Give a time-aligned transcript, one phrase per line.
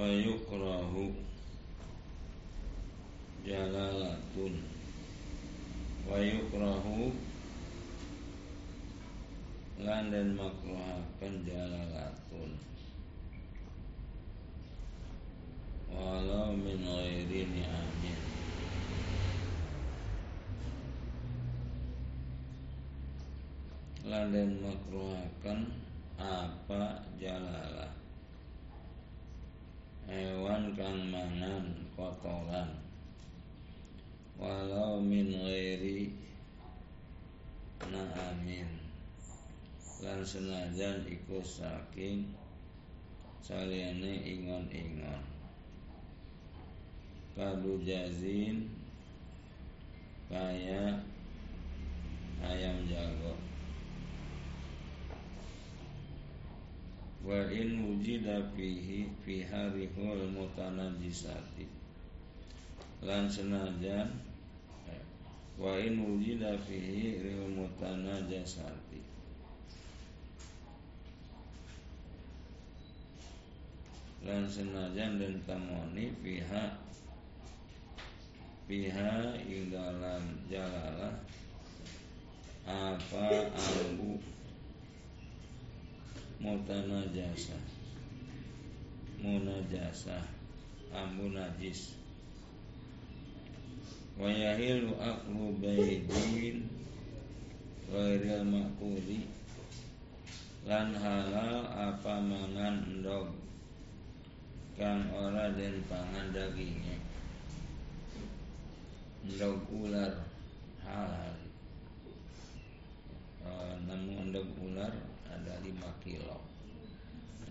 [0.00, 1.12] wa yukrahu
[3.44, 4.54] jalalatun.
[6.08, 7.12] Wa yukrahu
[9.80, 12.52] lan dan makruhakan jalalatun
[15.88, 18.20] walau min ghairi ni'amin
[24.04, 25.60] lan dan makruhakan
[26.20, 27.96] apa jalalah
[30.12, 32.68] hewan kang mangan kotoran
[34.36, 36.12] walau min ghairi
[37.88, 38.90] na'amin
[40.70, 42.30] senajan iku saking
[43.42, 45.18] saliyane ingon-ingon.
[47.34, 48.70] Kadu jazin
[50.30, 51.02] kaya
[52.46, 53.34] ayam jago.
[57.26, 61.66] Wa in wujida fihi fi harihul mutanajisati.
[63.02, 64.06] Lan senajan
[64.86, 65.02] eh,
[65.58, 68.99] wa in wujida fihi ril mutanajisati
[74.30, 76.78] lan senajan dan tamoni pihak
[78.70, 81.18] pihak ing dalam jalalah
[82.62, 84.22] apa ambu
[86.38, 87.58] mutana jasa
[89.18, 90.22] munajasa
[90.94, 91.98] ambu najis.
[94.14, 96.70] Wa yahilu aklu baidin
[97.90, 99.26] ghairil makuli
[100.68, 103.39] lan halal apa mangan endog
[104.80, 106.96] kang ora den pangan dagingnya.
[109.28, 110.24] Endog ular
[110.80, 111.36] halal.
[113.44, 113.50] E,
[113.84, 114.88] namun endog ular
[115.28, 116.40] ada 5 kilo.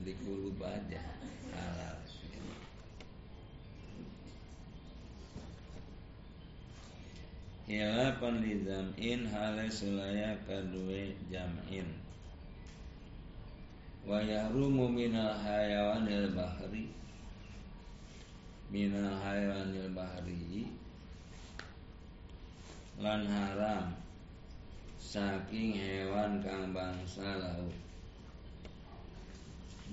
[0.02, 1.06] Di kulub aja
[1.54, 2.02] halal.
[7.70, 11.86] Hilafan li zam'in hale sulaya kadue jam'in
[14.10, 16.90] Wa yahrumu minal hayawanil bahri
[18.70, 20.70] minal hayawanil bahri.
[23.02, 23.98] Lan haram.
[25.02, 27.74] Saking hewan kang bangsa laut.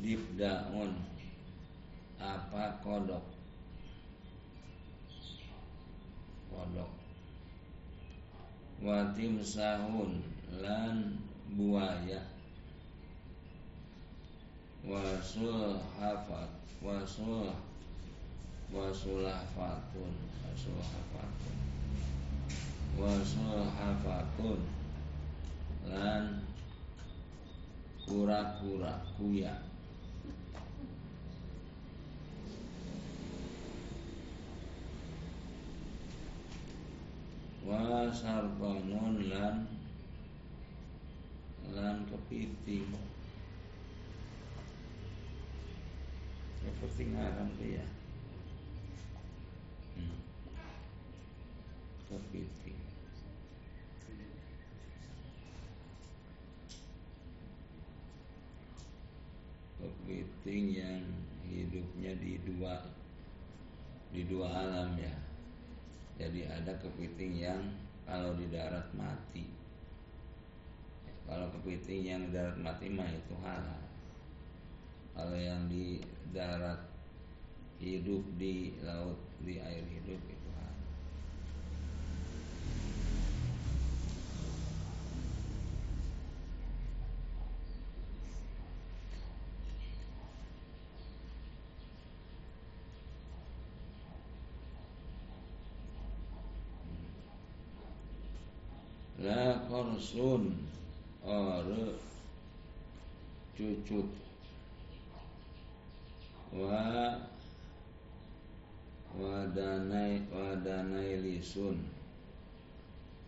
[0.04, 0.92] Dibdaun.
[2.20, 3.25] Apa kodok?
[6.53, 6.92] Kodok.
[8.84, 10.20] Watim sahun
[10.60, 11.16] lan
[11.56, 12.20] buaya.
[14.84, 16.53] Wasul hafat
[16.84, 17.50] wasul
[18.75, 20.12] wasulafatun
[20.43, 21.56] wasulafatun.
[22.99, 24.60] Wasulafatun.
[25.87, 26.43] Lan
[28.03, 29.54] kura-kura kuya.
[37.66, 39.66] Wasarbanun lan
[41.71, 42.91] lan kepiting.
[46.66, 47.95] Kepiting haram tuh ya
[60.46, 61.02] kepiting yang
[61.42, 62.78] hidupnya di dua
[64.14, 65.10] di dua alam ya.
[66.22, 67.60] Jadi ada kepiting yang
[68.06, 69.42] kalau di darat mati.
[71.26, 73.82] Kalau kepiting yang di darat mati mah itu halal.
[75.18, 75.98] Kalau yang di
[76.30, 76.78] darat
[77.82, 80.47] hidup di laut di air hidup itu
[99.27, 100.54] la korsun
[101.24, 101.84] ore
[103.56, 104.06] cucut.
[106.53, 107.18] Wa
[109.16, 111.80] wadanai wadanai lisun.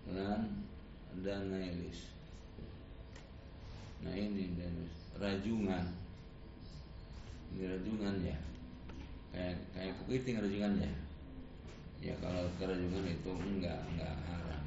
[0.09, 0.69] Lan
[1.25, 2.19] danailis
[3.99, 4.75] nah ini dan
[5.19, 5.87] rajungan.
[7.55, 8.39] Ini rajungan ya?
[9.35, 10.93] Kayak kayak kepiting rajungan ya?
[11.99, 14.65] Ya kalau kerajungan itu enggak enggak haram.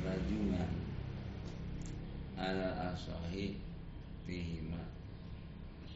[0.00, 0.70] Rajungan.
[2.38, 3.60] Ala asahi
[4.24, 4.97] fihima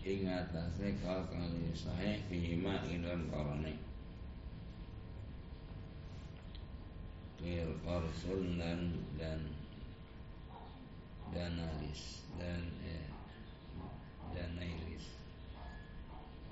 [0.03, 3.79] ingat tasik kalau kali sahih fihima idon korone
[7.39, 9.39] fil korsun dan dan
[11.31, 13.07] danalis dan eh,
[14.35, 15.07] danailis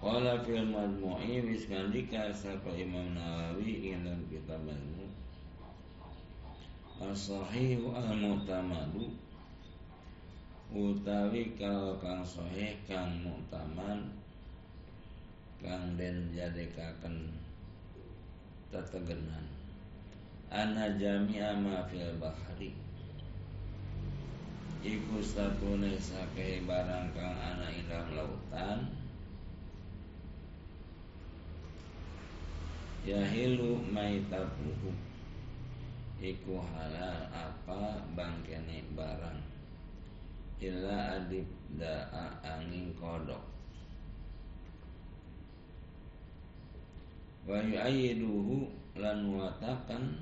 [0.00, 5.10] Qala fil majmu'i biskandika sapa Imam Nawawi dalam kitab ilmu
[7.02, 9.29] As-sahihu al-mutamadu
[10.70, 14.06] utawi kalau kang sahih kang mu'taman
[15.58, 17.34] kang den jadekaken
[18.70, 19.50] tetegenan.
[20.50, 22.74] Ana jami'a ma fil bahri.
[24.80, 28.94] Iku satune sakeh barang kang ana ing lautan.
[33.02, 34.94] Yahilu maitatuhu
[36.20, 39.49] iku halal apa bangkene barang
[40.60, 41.48] illa adib
[41.80, 43.40] da'a angin kodok.
[47.48, 48.68] Wa yu'ayyiduhu
[49.00, 50.20] lan watakan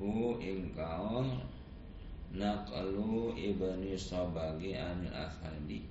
[0.00, 1.44] hu ingkaul
[2.32, 5.84] naqalu ibni sabagi anil asadi.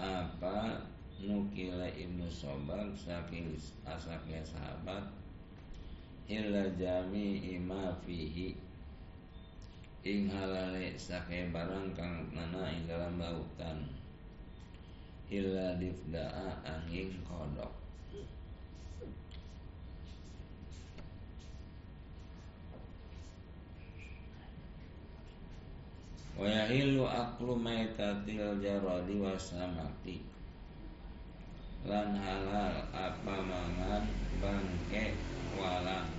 [0.00, 0.80] Apa
[1.22, 3.54] nukila ibnu Sobal saking
[3.84, 5.06] asaknya sahabat?
[6.24, 8.63] Illa jami ima fihi
[10.04, 13.88] ing halale sake barang kang nana ing dalam lautan
[15.32, 17.72] illa difda'a angin kodok.
[26.36, 30.20] Wa yahilu aklu maitatil jaradi wasamati
[31.88, 34.04] lan halal apa mangan
[34.36, 35.16] bangke
[35.56, 36.12] walang.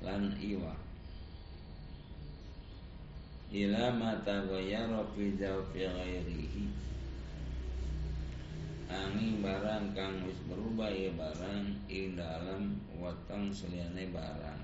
[0.00, 0.85] Lan iwa
[3.56, 6.64] ila mata ghayyara fi jawfi ghairihi.
[8.92, 14.62] Angin barang kang wis berubah ya barang ing dalam watang seliane barang.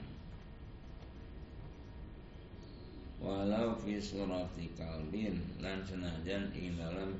[3.24, 7.16] Walau fi surati kalbin lan senajan ing dalam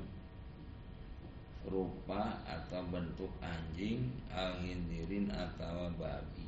[1.65, 6.42] rupa atau bentuk anjing alhindirin atau babi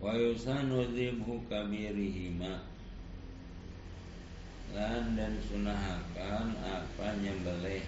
[0.00, 2.64] wa yusanu dhibhu kabirihima.
[4.74, 7.84] Lan dan sunahakan apa nyembelih.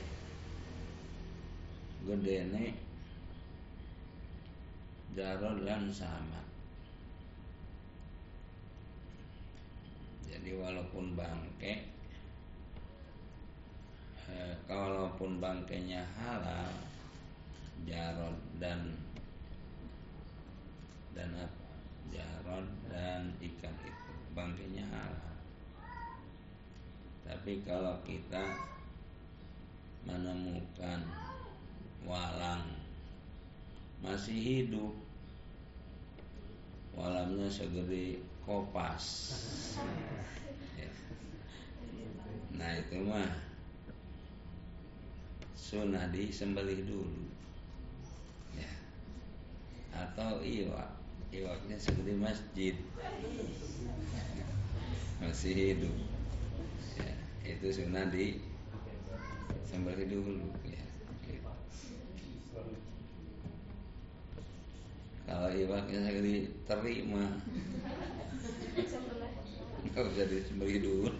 [2.04, 2.74] Gedene
[5.16, 6.42] jarod lan sama.
[10.26, 11.92] Jadi walaupun bangke
[14.32, 16.72] Eh, kalaupun bangkainya halal
[17.84, 18.96] jarod dan
[21.12, 21.61] dan apa
[22.10, 24.12] jarod dan ikan itu.
[24.32, 25.36] Bangkainya halal.
[27.22, 28.42] Tapi kalau kita
[30.02, 31.06] menemukan
[32.02, 32.66] walang
[34.02, 34.90] masih hidup
[36.98, 39.32] walamnya segede kopas.
[40.76, 40.90] Ya.
[42.58, 43.30] nah itu mah
[45.54, 47.24] sunnah disembelih dulu.
[48.58, 48.70] Ya.
[49.94, 51.01] Atau iwak
[51.32, 52.74] iwaknya seperti masjid.
[55.24, 55.94] Masih hidup.
[57.00, 57.14] Ya,
[57.56, 58.36] itu sunnah di
[59.64, 60.84] sembelih dulu ya.
[65.24, 67.24] Kalau iwaknya sekali terima
[69.82, 71.12] nggak bisa disembelih dulu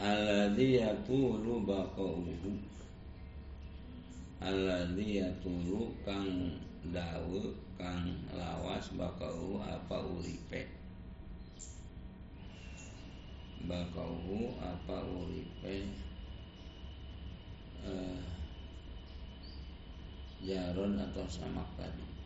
[0.00, 2.56] alladhi yatulu baqauhu
[4.40, 6.56] alladhi yatulu kang
[6.88, 7.42] dawe
[7.76, 10.72] kang lawas baqauhu apa uripe.
[13.68, 15.84] Baqauhu apa uripe
[17.84, 18.24] eh,
[20.40, 22.19] jaron atau samak tadi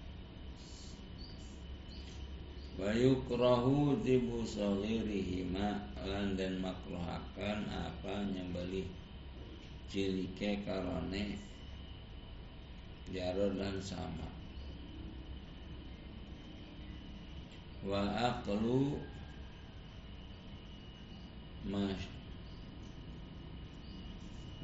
[2.74, 8.90] wa yukrahu tibu saghirihima lan dan makruhakan apa nyembeli
[9.86, 11.38] cilike karone
[13.14, 14.26] jaro dan sama.
[17.84, 18.96] Wa aqlu
[21.68, 22.00] mas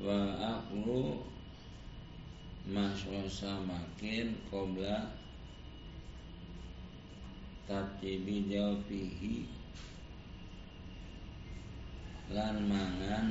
[0.01, 1.21] wa aqlu
[2.65, 5.20] maswasa makin kobra
[7.71, 9.47] tartibi jawfihi
[12.35, 13.31] lan mangan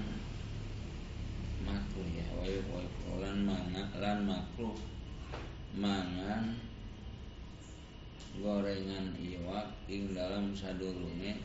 [1.68, 4.80] makruh ya wayu wayu lan mangan lan makruh
[5.76, 6.56] mangan
[8.40, 11.36] gorengan iwak ing dalam sadurunge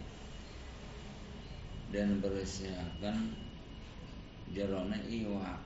[1.90, 3.34] dan bersiakan
[4.54, 5.58] jerone iwak.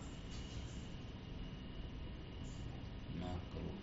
[3.21, 3.77] Makruh.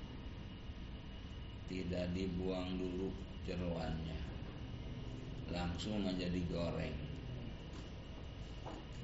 [1.69, 4.19] Tidak dibuang dulu jeruannya
[5.53, 6.97] langsung aja digoreng.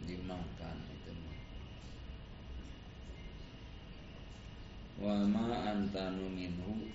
[0.01, 1.13] Dimakan itu
[4.97, 6.89] wa ma antanu minhu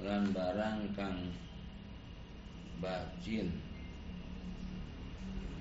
[0.00, 1.28] lan barang kang
[2.80, 3.52] bacin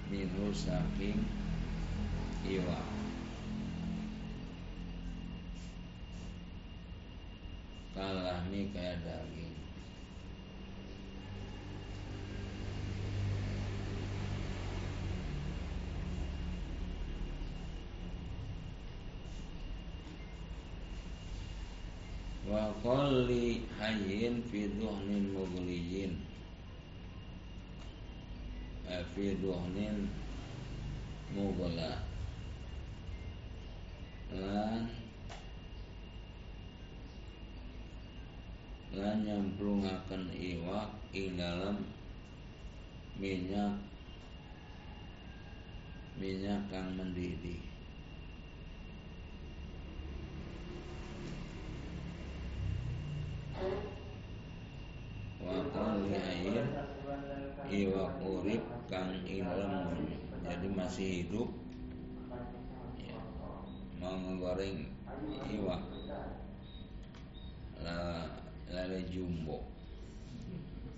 [0.08, 1.20] minhu saking
[2.48, 2.80] iwa.
[7.96, 9.45] Kalahmi kayak daging
[22.56, 26.16] wa qalli hayyin fi dhuhnin mughliyin
[29.12, 30.08] fi dhuhnin
[31.36, 32.00] mughla
[34.32, 34.88] lan
[38.96, 41.84] lan nyemplungaken iwak ing dalam
[43.20, 43.76] minyak
[46.16, 47.60] minyak kang mendidih
[55.46, 55.56] wa
[56.32, 56.66] air
[57.76, 59.74] iwak urip kang ilem
[60.46, 61.50] jadi masih hidup.
[62.96, 63.18] Ya,
[64.00, 64.88] mau menggoreng
[65.52, 65.82] iwak
[68.72, 69.66] lele jumbo.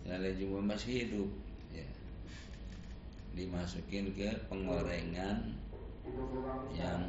[0.05, 1.29] Lele jumbo masih hidup.
[1.73, 1.87] Ya.
[3.37, 5.57] dimasukin ke penggorengan
[6.73, 7.01] yang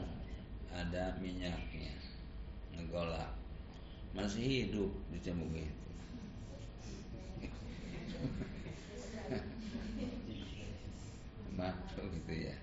[0.73, 1.95] ada minyaknya.
[2.77, 3.33] Ngegolak.
[4.17, 5.53] Masih hidup dicembung
[11.59, 12.55] Makro gitu ya.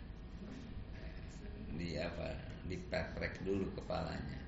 [1.75, 2.31] Di apa?
[2.71, 4.39] Dipeprek dulu kepalanya.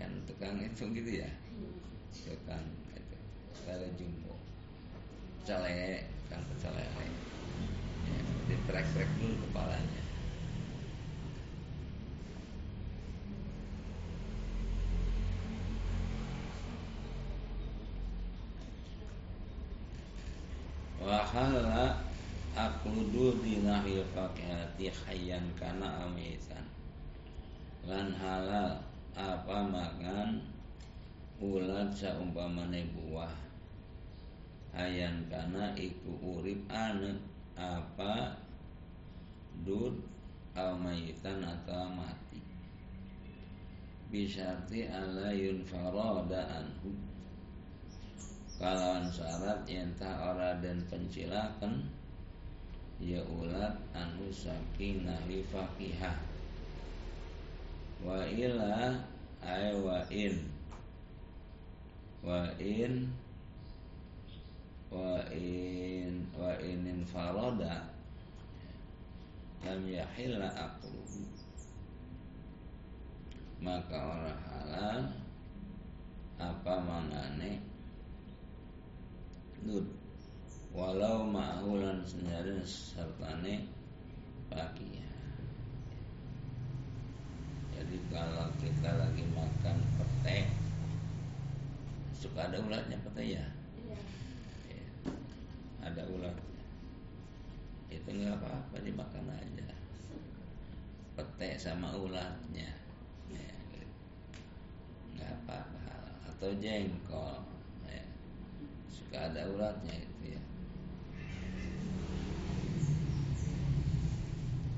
[0.00, 1.28] Kan tukang itu gitu ya.
[2.16, 2.64] Tukang
[2.96, 3.16] itu
[3.68, 4.40] lele jumbo.
[5.44, 7.06] Cale kan pecel lele
[8.08, 10.02] ya, diprek-prek dulu kepalanya.
[21.02, 22.01] Wahala
[22.92, 26.60] akludu dinahil fakihati hayyan kana amisan.
[27.88, 28.84] Lan halal
[29.16, 30.44] apa makan
[31.40, 33.32] ulat saumpamane buah.
[34.76, 37.16] Hayan kana iku urip ane
[37.56, 38.36] apa
[39.64, 39.96] dud
[40.52, 42.44] au mayitan atau mati.
[44.12, 46.92] Bisarti ala yunfarada anhu
[48.60, 52.01] kalawan syarat yentah ora dan pencilakan
[53.02, 56.14] ya ulat anu saking nahi fakihah
[58.06, 59.02] wa ila
[59.42, 60.46] ay wa in.
[62.22, 63.10] Wa in
[64.92, 67.88] wa in wa inin faroda
[69.64, 71.24] lam yahilla aqluhu
[73.64, 75.00] maka orang halal
[76.36, 77.62] apa mangane
[79.64, 80.01] Dud
[80.72, 83.68] Walau ma'hulan senjarin sertane
[84.52, 85.08] ya
[87.76, 90.48] Jadi kalau kita lagi makan pete
[92.16, 93.44] Suka ada ulatnya pete ya?
[93.84, 93.98] Iya.
[94.72, 94.84] ya
[95.92, 96.64] Ada ulatnya.
[97.92, 99.68] Itu nggak apa-apa dimakan aja.
[101.18, 102.72] Pete sama ulatnya.
[103.28, 103.52] Ya,
[105.18, 106.16] nggak apa-apa.
[106.32, 107.52] Atau jengkol.
[109.12, 110.42] Gak ada uratnya itu ya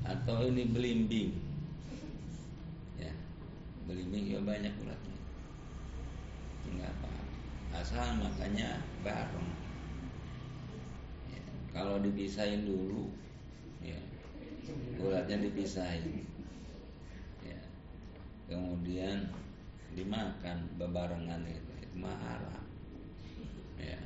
[0.05, 1.33] Atau ini belimbing.
[3.01, 3.11] Ya
[3.89, 5.19] Belimbing ya banyak uratnya
[6.69, 7.09] Enggak apa.
[7.81, 9.49] Asal makanya bareng.
[11.33, 11.43] Ya.
[11.73, 13.09] Kalau dipisahin dulu
[13.81, 13.97] ya
[15.01, 16.25] Uratnya dipisahin.
[17.41, 17.59] Ya.
[18.49, 19.29] Kemudian
[19.95, 22.59] dimakan bebarengan itu, itu mahara
[23.79, 23.99] ya.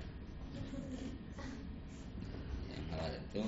[2.89, 3.43] Hal itu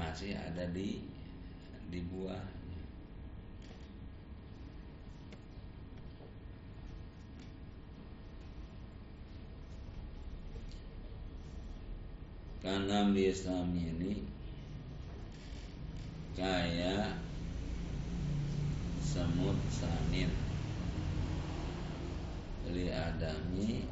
[0.00, 1.04] masih ada di
[1.92, 2.40] di buah.
[12.60, 14.20] Karena di Islam ini
[16.36, 17.16] kayak
[19.00, 20.28] semut sanin
[22.70, 23.82] li adami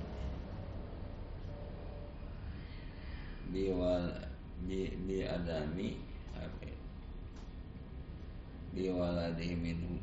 [3.50, 4.27] biwal
[4.66, 6.00] bi, bi adami
[6.34, 6.78] apa ya?
[8.74, 10.00] bi waladihi minhu.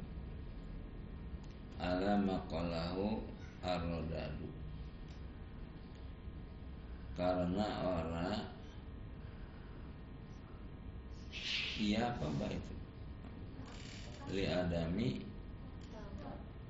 [1.81, 3.19] Ala maqalahu
[3.59, 4.47] arrodadu.
[7.15, 8.43] Karena orang
[11.79, 12.73] iya apa mbak itu?
[14.35, 15.09] Li adami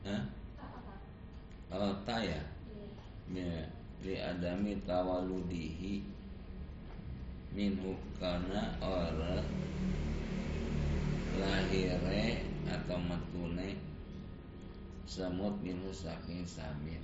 [0.05, 0.21] Hah?
[1.73, 2.37] Oh, taya
[3.33, 3.61] ya,
[4.05, 6.05] li adami tawaludihi
[7.55, 9.47] minhu karena orang
[11.39, 13.79] lahire atau metune
[15.07, 16.99] semut minhu saking samin.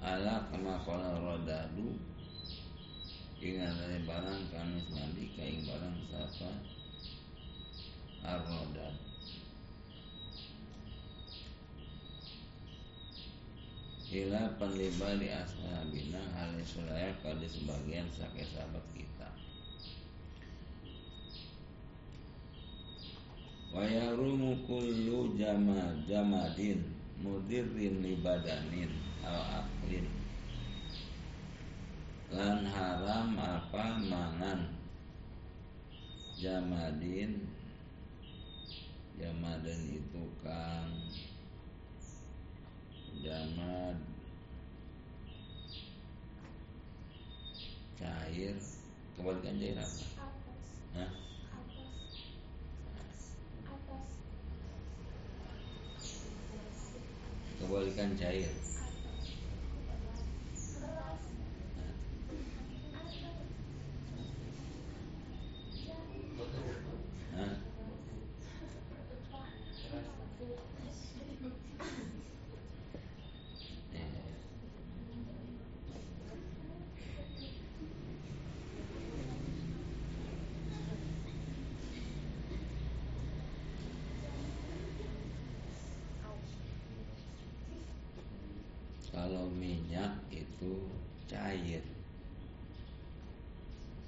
[0.00, 2.00] Ala kama kala rodadu
[3.44, 6.50] ingat dari barang kamis mandi kain barang sapa
[8.24, 8.96] arrodad.
[14.12, 19.11] Ila penliba di ashabina hal sulaya pada sebagian sakit sahabat kita
[23.72, 26.84] wa yarumu kullu jama jamadin
[27.24, 28.92] mudirrin li badanin
[29.24, 30.04] al aklin
[32.28, 34.60] lan haram apa mangan
[36.36, 37.48] jamadin
[39.16, 40.92] jamadin itu kang
[43.24, 43.96] jamad
[47.96, 48.56] cair
[49.16, 50.04] kebalikan cair apa?
[50.98, 51.31] Hah?
[57.62, 58.50] Kebalikan cair
[89.12, 90.88] kalau minyak itu
[91.28, 91.84] cair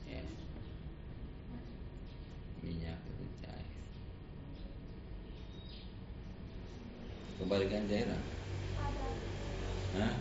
[0.09, 0.25] ya
[2.65, 3.85] minyak itu cair
[7.45, 7.85] kebalikan
[10.01, 10.15] Hah?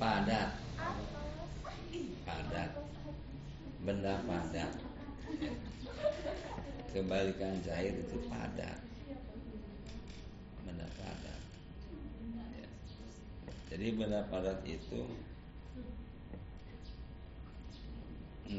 [0.00, 0.50] padat.
[2.26, 2.70] Padat.
[3.86, 4.72] Benda padat.
[6.90, 8.82] Kebalikan cair itu padat.
[10.66, 11.40] Benda padat.
[12.58, 12.66] Ya.
[13.70, 15.29] jadi benda padat itu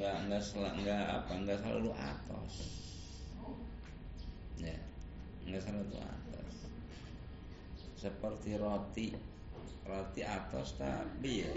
[0.02, 2.56] enggak sel, enggak apa enggak selalu atos.
[4.58, 4.78] Ya
[5.46, 6.56] enggak selalu atos.
[7.94, 9.08] Seperti roti
[9.86, 11.52] roti atos tapi ya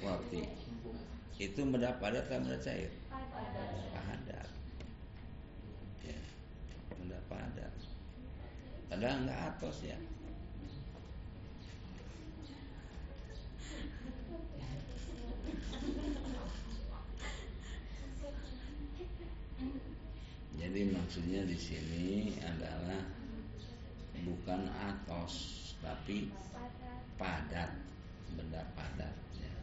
[0.00, 0.40] roti.
[1.36, 2.88] Itu benda padat atau benda cair?
[3.12, 4.48] Padat.
[6.00, 6.20] Ya
[6.96, 7.72] benda padat.
[8.88, 10.00] Padahal enggak atos ya
[20.76, 23.00] Jadi maksudnya di sini adalah
[24.28, 26.28] bukan atos tapi
[27.16, 27.72] padat,
[28.36, 29.16] benda padat.
[29.40, 29.56] Ya.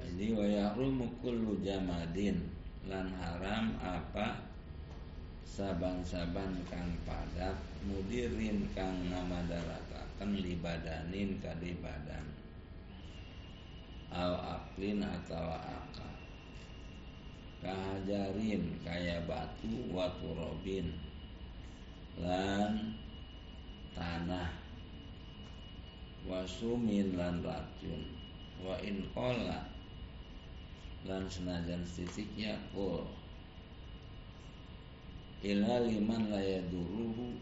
[0.00, 2.48] Jadi wa yahrumu kullu jamadin
[2.88, 4.40] lan haram apa
[5.44, 12.39] saban-saban kang padat mudirin kang ngamadarataken li badanin kadi badan
[14.12, 16.14] al aklin atau akal.
[17.62, 20.90] Kahajarin kaya batu watu robin.
[22.18, 22.94] Lan
[23.94, 24.50] tanah.
[26.28, 28.02] Wasumin lan racun.
[28.60, 29.64] Wa in kola.
[31.08, 33.08] Lan senajan titik yakul
[35.40, 37.32] ila liman layaduruhu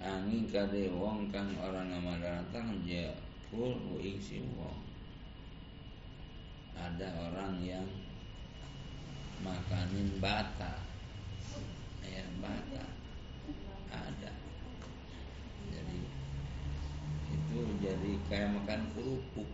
[0.00, 3.12] angin kade wong kang orang ngamadatan ya
[3.52, 4.72] kul ing si wong
[6.76, 7.86] ada orang yang
[9.42, 10.78] makanin bata.
[12.06, 12.84] Ya bata.
[13.92, 14.32] Ada.
[15.68, 16.00] Jadi
[17.32, 19.48] itu jadi kayak makan kerupuk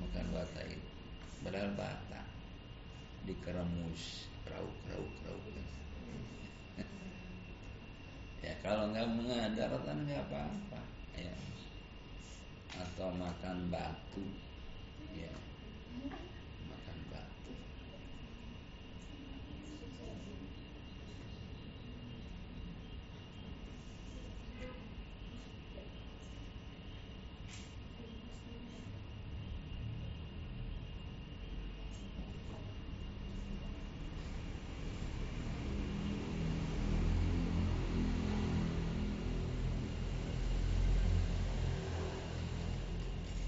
[0.00, 0.90] makan bata itu.
[1.42, 2.20] Padahal bata.
[3.24, 5.44] Dikeremus krauk krauk krauk
[8.44, 10.80] ya kalau nggak mengadarkan nggak apa-apa.
[11.16, 11.36] Ya.
[12.80, 14.24] Atau makan batu.
[15.12, 15.32] Ya
[16.70, 16.98] makan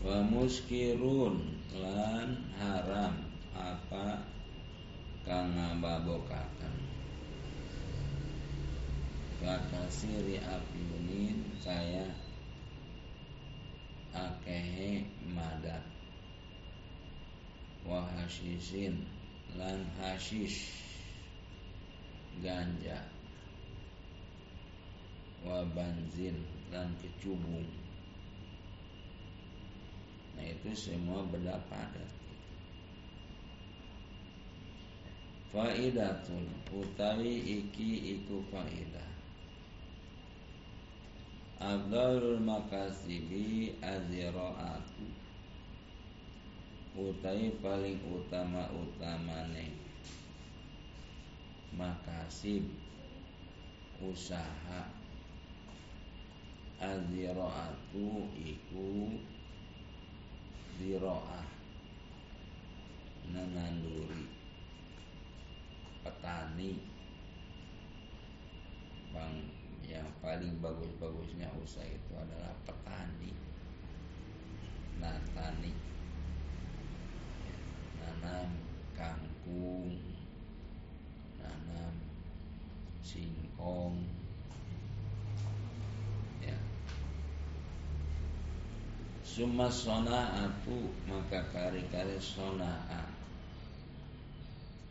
[0.02, 1.42] wa muskirun
[1.74, 3.14] lan haram.
[3.52, 4.22] Apa?
[5.22, 6.92] Kang ngababokaken
[9.42, 12.06] kakasiri apiunin kaya
[14.14, 15.02] akehe
[15.34, 15.82] madat.
[17.82, 19.02] Wa hashisin
[19.58, 20.70] lan hashish
[22.38, 23.02] ganja.
[25.42, 26.38] Wa banzin
[26.70, 27.66] dan kecubung
[30.42, 32.10] nah itu semua benda padat
[35.52, 39.10] faidatun utawi iki iku faidah.
[41.60, 45.06] Abdul makasibi aziraatu.
[46.92, 49.72] Utai paling utama-utamane
[51.72, 52.68] Makasib
[54.04, 54.92] Usaha.
[56.82, 59.16] Aziraatu iku
[60.82, 61.46] Ziroah
[63.30, 64.26] Nananduri
[66.02, 66.74] Petani.
[69.14, 69.46] Bang
[69.86, 73.30] yang paling bagus-bagusnya usaha itu adalah petani.
[74.98, 75.70] Natani.
[78.02, 78.50] Nanam
[78.98, 80.02] kangkung.
[81.38, 81.94] Nanam
[83.06, 84.02] singkong
[89.32, 93.00] Suma sona'atu maka kari-kari sona'a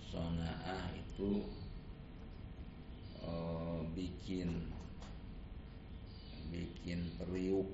[0.09, 1.45] Sona'a itu
[3.21, 4.65] oh, bikin
[6.49, 7.69] bikin periuk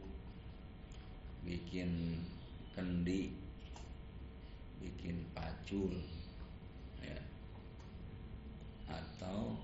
[1.47, 2.19] bikin
[2.75, 3.31] kendi
[4.83, 5.95] bikin pacul
[6.99, 7.15] ya.
[8.91, 9.55] atau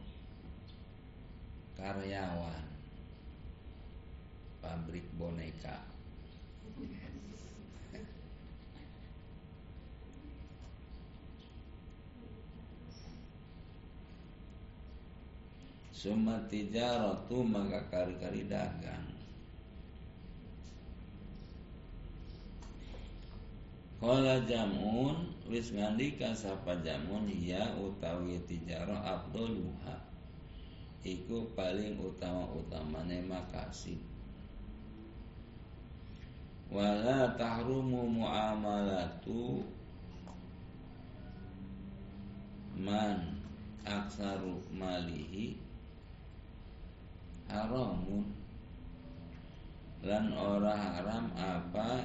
[1.76, 2.64] karyawan
[4.64, 5.93] pabrik boneka
[16.04, 19.08] Summa tijaratu maka kari-kari dagang.
[24.04, 29.96] Kala jamun wis ngandika sapa jamun ya utawi tijaro abduluha
[31.08, 33.96] iku paling utama-utamane makasih
[36.74, 39.62] wala tahrumu muamalatu
[42.74, 43.38] man
[43.86, 45.54] aksaru malihi
[47.46, 48.26] haramun.
[50.04, 52.04] Lan ora haram apa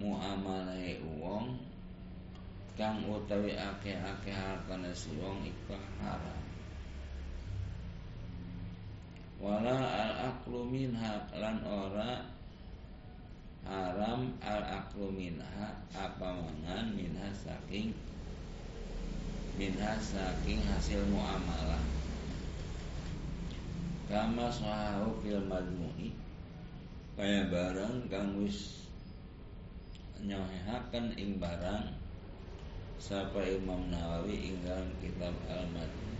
[0.00, 1.60] muamalah wong
[2.78, 6.40] kang utawi akeh-akeh hartane si wong iku haram.
[9.42, 12.37] Wala al aqlu minha lan ora
[13.68, 17.92] haram al aqlu minha apa mangan minha saking
[19.60, 21.84] minha saking hasil muamalah.
[24.08, 26.16] Kama sahahu fil majmu'i
[27.12, 28.88] kaya barang kang wis
[30.24, 31.92] nyahehaken ing barang
[32.96, 36.18] sapa Imam Nawawi ing dalam kitab Al-Majmu'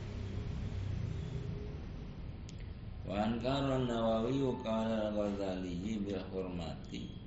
[3.09, 7.18] Wa ankara Nawawi qala al-Ghazali bil hurmati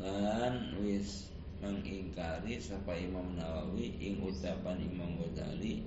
[0.00, 1.28] lan wis
[1.60, 5.84] mengingkari sapa Imam Nawawi ing ucapan Imam Ghazali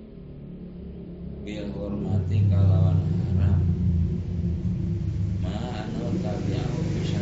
[1.42, 3.02] bil hurmati kalawan
[3.34, 3.60] haram
[5.42, 7.20] ma anu tabi'ahu bisa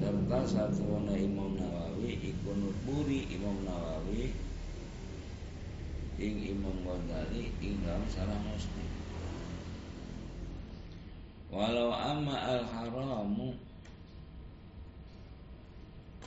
[0.00, 4.32] serta satu Imam Nawawi iku nutburi Imam Nawawi
[6.16, 8.88] ing Imam Ghazali ing dalam salah muslim.
[11.52, 13.54] Walau amma al haramu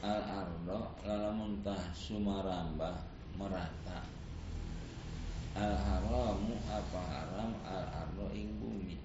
[0.05, 2.97] al ardo lalamun tah sumarambah
[3.38, 4.05] merata.
[5.57, 7.51] Al haramu apa haram?
[7.65, 8.97] Al ardo ing bumi.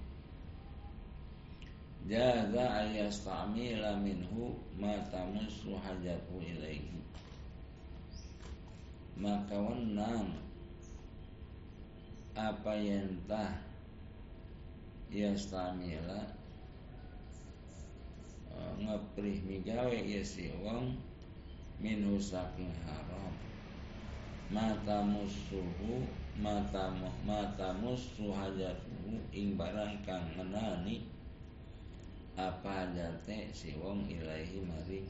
[2.05, 6.99] Jaza ayastamila minhu ma tamussu hajatu ilaihi.
[9.17, 10.35] Maka wenang
[12.33, 13.61] apa yang tah
[15.13, 16.42] yastamila
[18.81, 20.97] ngeprih migawe ya si wong
[21.79, 23.33] minhu saking haram.
[24.53, 26.05] Mata musuhu
[26.37, 26.93] mata
[27.25, 31.05] mata musuh hajatuhu ing barang kang ngenani
[32.33, 35.09] apa jate si wong ilahi maring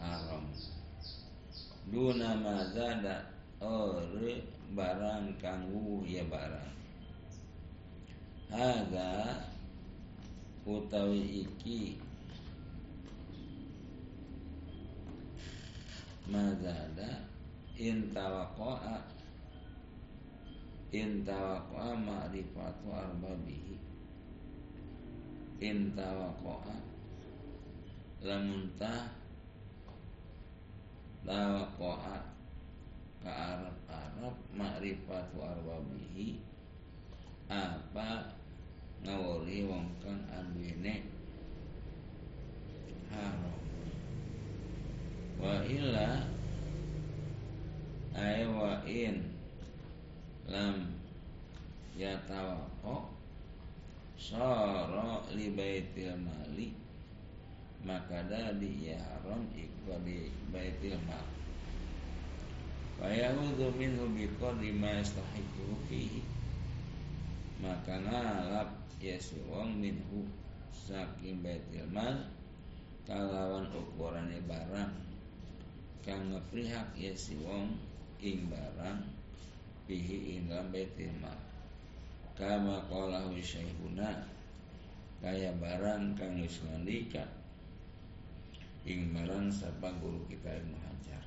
[0.00, 0.44] haram.
[1.88, 3.28] Duna mazada
[3.60, 6.72] ore barang kanggu ya barang.
[8.52, 9.51] Haga
[10.62, 11.98] utawi iki
[16.30, 17.26] mazada
[17.78, 18.96] intawaqa'a
[20.92, 23.76] intawaqa'a ma'rifatu arbabihi.
[25.62, 26.74] Intawa koa
[28.18, 29.14] lamunta
[31.22, 32.18] tawa koa
[33.22, 36.42] ka Arab Arab ma'rifatu arbabihi
[37.46, 38.41] apa
[39.02, 41.02] ngawali wong kang ambene
[43.10, 43.58] haram.
[45.42, 46.30] Wa illa
[48.14, 49.26] ay wa in
[50.46, 50.94] lam
[51.98, 52.96] yatawaqqa
[54.14, 56.70] sara li baitil mali
[57.82, 61.26] maka dadi ya haram iku di baitil mal.
[63.02, 66.22] Fa ya'udzu minhu bi qadri ma yastahiqu fihi
[67.58, 70.22] maka ngalap ya si wong minhu
[70.70, 72.30] saking baitil mal
[73.02, 74.94] kalawan ukurane barang.
[76.06, 77.74] Kang ngeprihak ya si wong
[78.22, 79.02] ing barang
[79.90, 81.38] bihi ing dalam baitil mal
[82.38, 84.24] kama qalahu syaihuna
[85.20, 86.58] kaya barang kang wis
[88.82, 91.24] ing barang sapa guru kita Ibnu Hajar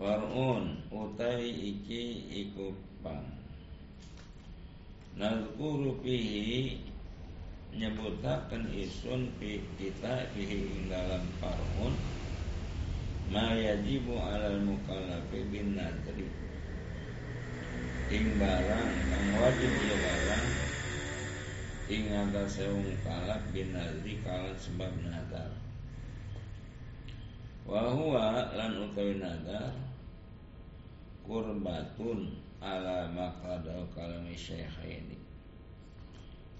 [0.00, 2.72] Warun utai iki iku
[3.04, 3.43] pang
[5.14, 6.82] Nazkuru fihi
[7.70, 11.94] nyebutaken isun fi kita fihi ing dalam farmun
[13.30, 16.26] ma yajibu alal mukallafi bin nadri.
[18.10, 20.46] Ing barang kang wajib ya barang
[21.94, 22.64] ing atase
[23.54, 25.52] bin nadri kalan sebab nadar
[27.64, 29.72] wa huwa lan utawi nadar
[31.24, 35.20] kurbatun ala maqadau kalami syekhaini.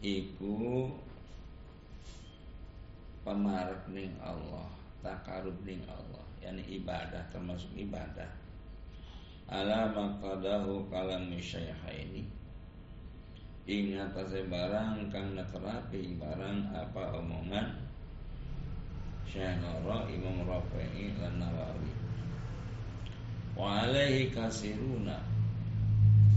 [0.05, 0.93] Iku
[3.25, 4.69] pemarek ning Allah
[5.01, 8.29] takarub ning Allah yakni ibadah termasuk ibadah.
[9.49, 12.29] Ala maqadahu kalami syekhaini.
[13.65, 17.81] Ing atase barang kang neterapi barang apa omongan?
[19.35, 21.91] Noro Imam Rafi'i lan Nawawi
[23.59, 25.19] wa alaihi kasiruna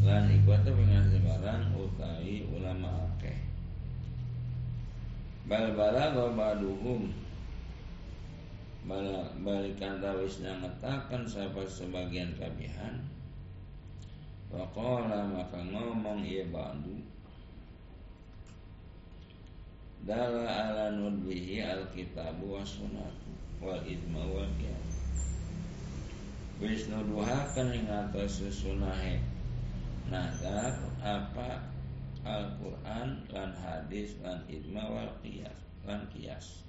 [0.06, 3.38] lan iku ate pengasih barang utawi ulama akeh.
[5.50, 7.10] Bal balagha baduhum.
[9.44, 13.04] Balikan tawis ngetakan siapa sebagian kabihan
[14.48, 16.96] Waqala maka ngomong ia ba'du.
[20.08, 23.28] Dala ala nudbihi alkitabu wa sunatu
[23.60, 24.86] Wal idma wal qiyam.
[26.64, 29.20] Wis nuduhakan ing atas sunahe
[30.08, 31.64] nazar apa
[32.28, 35.56] Al-Quran lan hadis lan idma wal qiyas
[35.88, 36.68] lan qiyas.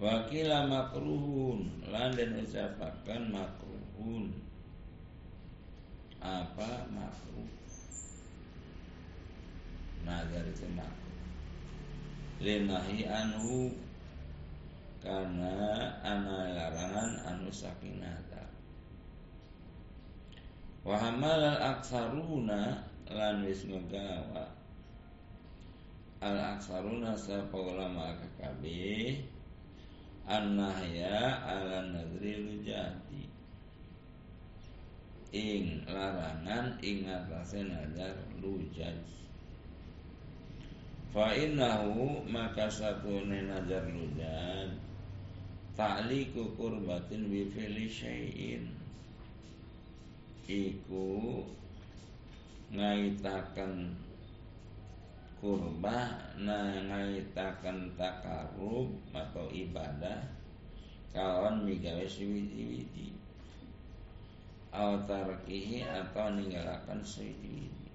[0.00, 4.32] Wakila makruhun lan dan ucapakan makruhun.
[6.24, 7.50] Apa makruh?
[10.08, 11.20] Nazar itu makruh.
[12.40, 13.76] Linahi anhu
[15.04, 18.31] karena ana larangan anu saking nazar
[20.82, 24.50] wa hamal al aksaruna lan wis ngegawa
[26.22, 29.22] al aksaruna sapa ulama kabeh
[30.22, 33.26] an-nahya ala nadri lujati.
[35.32, 38.12] Ing larangan ing atase nazar
[38.44, 39.00] lujaj
[41.08, 44.76] fa innahu maka satune nazar lujaj
[45.72, 48.81] ta'liku kurbatin bi fi'li syai'in
[50.52, 51.40] iku
[52.76, 53.96] ngaitaken
[55.40, 60.20] kurba ngaitaken takarub atau ibadah
[61.16, 63.16] kawan migawe siwidi-widi
[65.04, 67.92] tarkihi atau ninggalakan siwidi-widi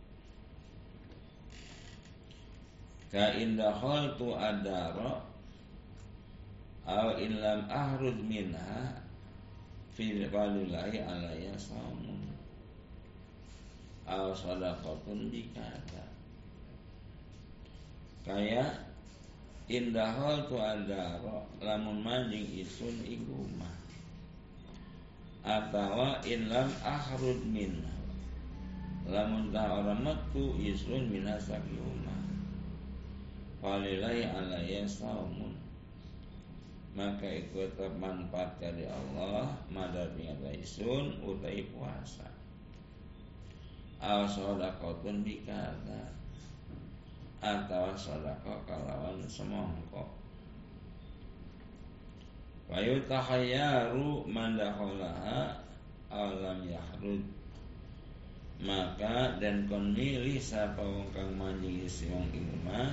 [3.10, 5.24] ka indahol tu adaro
[6.86, 9.02] au ilam ahrud minha
[9.96, 12.17] fil walillahi alaya samun
[14.08, 16.08] au sadaqatun bikada.
[18.24, 18.64] Kaya
[19.68, 23.76] indahol tu adaro lamun manjing isun iku mah.
[25.48, 27.84] Atawa in lam ahrud min
[29.08, 32.24] lamun ta orang metu isun minasaki umah.
[33.60, 35.56] Walilai alaya saumun.
[36.98, 42.37] Maka ikut manfaat dari Allah Madarnya isun utai puasa
[43.98, 46.14] Al sodakotun bikada
[47.42, 50.06] atau sodako kalawan semongko.
[52.70, 55.66] Wa yutahayyaru man dakhalaha
[56.14, 57.26] alam yahrud.
[58.58, 62.90] Maka dan kon milih sapa wong kang majelis wong imah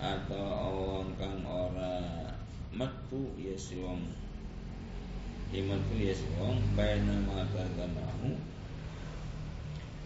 [0.00, 2.28] atau wong kang ora
[2.72, 4.04] metu ya si wong.
[5.52, 8.53] Metu ya si wong baina mata gamahu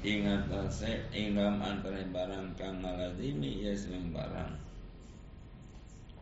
[0.06, 4.54] ingat ase ing dalam antara barang kang ngalazimi ya si barang.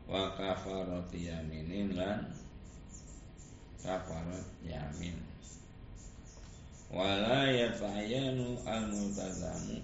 [0.08, 2.30] Wa kafarati yaminin lan
[3.82, 5.18] kafarat yamin.
[6.88, 9.82] Wala yata'ayanu al-multazamu.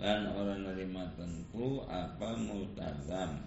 [0.00, 3.44] Lan orang nerima tentu apa multazam.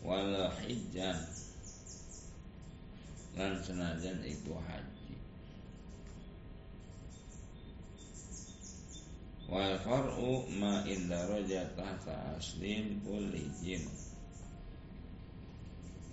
[0.00, 1.18] Wala hijjan
[3.36, 4.99] lan senajan iku haji
[9.50, 11.26] wal far'u ma inda
[11.74, 13.82] tahta aslin kulli jin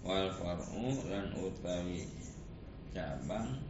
[0.02, 2.10] wal far'u lan utawi
[2.98, 3.62] cabang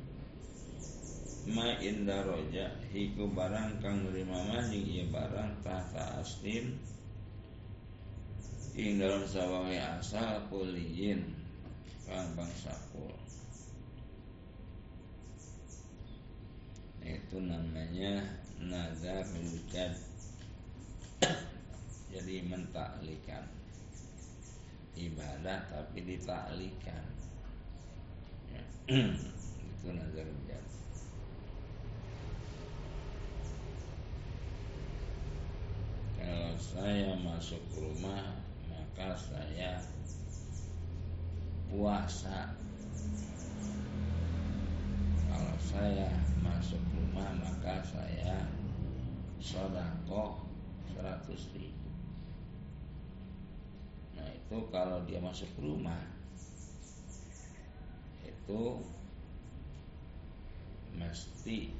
[1.51, 6.79] ma inda roja hiku barang kang nerima maning iya barang tahta aslin
[8.77, 11.25] ing dalam sawangi asal kuliyin
[12.05, 13.09] kang bangsa kul.
[17.01, 19.93] Itu namanya nazar wujud
[22.13, 23.45] jadi mentaklikan.
[24.97, 27.05] Ibadah tapi ditaklikan.
[28.49, 28.63] Ya.
[29.67, 30.63] itu nazar wujud
[36.17, 39.79] Kalau saya masuk rumah Maka saya
[41.69, 42.57] Puasa
[45.27, 46.09] Kalau saya
[46.39, 48.47] masuk rumah Maka saya
[49.43, 50.41] Sodakoh
[50.95, 51.89] 100 ribu.
[54.17, 56.01] Nah itu kalau dia masuk rumah
[58.23, 58.81] Itu
[60.97, 61.75] Mesti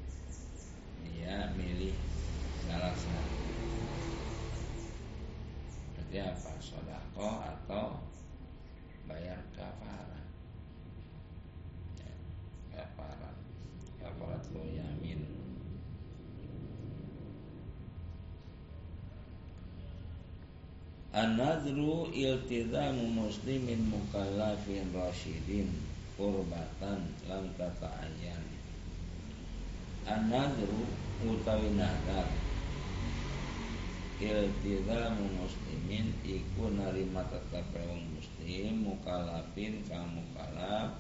[1.08, 1.96] Dia milih
[2.68, 3.48] salah satu.
[5.96, 6.52] Berarti apa?
[6.60, 7.86] Sodako atau
[9.08, 10.28] bayar kafarat
[12.00, 12.12] ya,
[14.20, 15.22] lo yamin
[21.18, 25.74] An-nadru iltizamu muslimin mukallafin rasyidin
[26.14, 28.46] Kurbatan lam tata'ayan
[30.06, 30.86] An-nadru
[31.26, 32.30] utawi nadar
[34.18, 40.98] iltizamu muslimin iku narima tetap wong muslim mukalafin kang mukalaf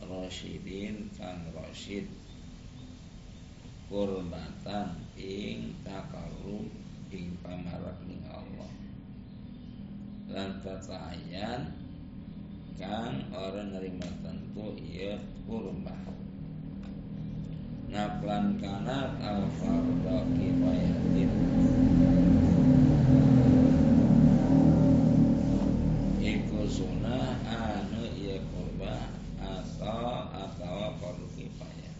[0.00, 2.08] rasyidin kang rasyid
[3.88, 6.68] kurbatan ing takarub
[7.08, 8.72] ing pamarak ning Allah.
[10.28, 11.72] Lan tatayan
[12.76, 15.16] kang orang nerima tentu ia
[15.48, 16.04] kurbah
[17.88, 21.32] Naplan kanat al farda kifayatin
[26.68, 29.08] sunnah anu iya kurba
[29.40, 31.96] atau atau fardu kifayah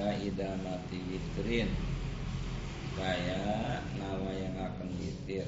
[0.00, 1.68] kaidamati witrin.
[2.96, 3.40] Kaya
[4.00, 5.44] nawa yang akan witir?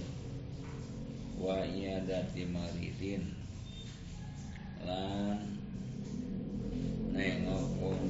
[1.40, 1.64] Wa
[2.04, 3.32] dati maridin
[4.84, 5.40] lan
[7.16, 8.00] nengok wong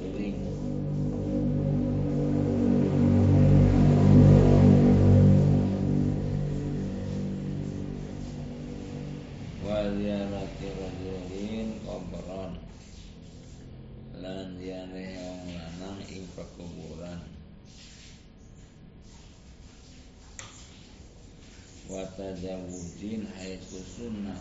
[23.03, 24.39] tajawuzin haitsu sunnah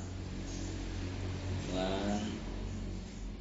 [1.75, 2.23] lan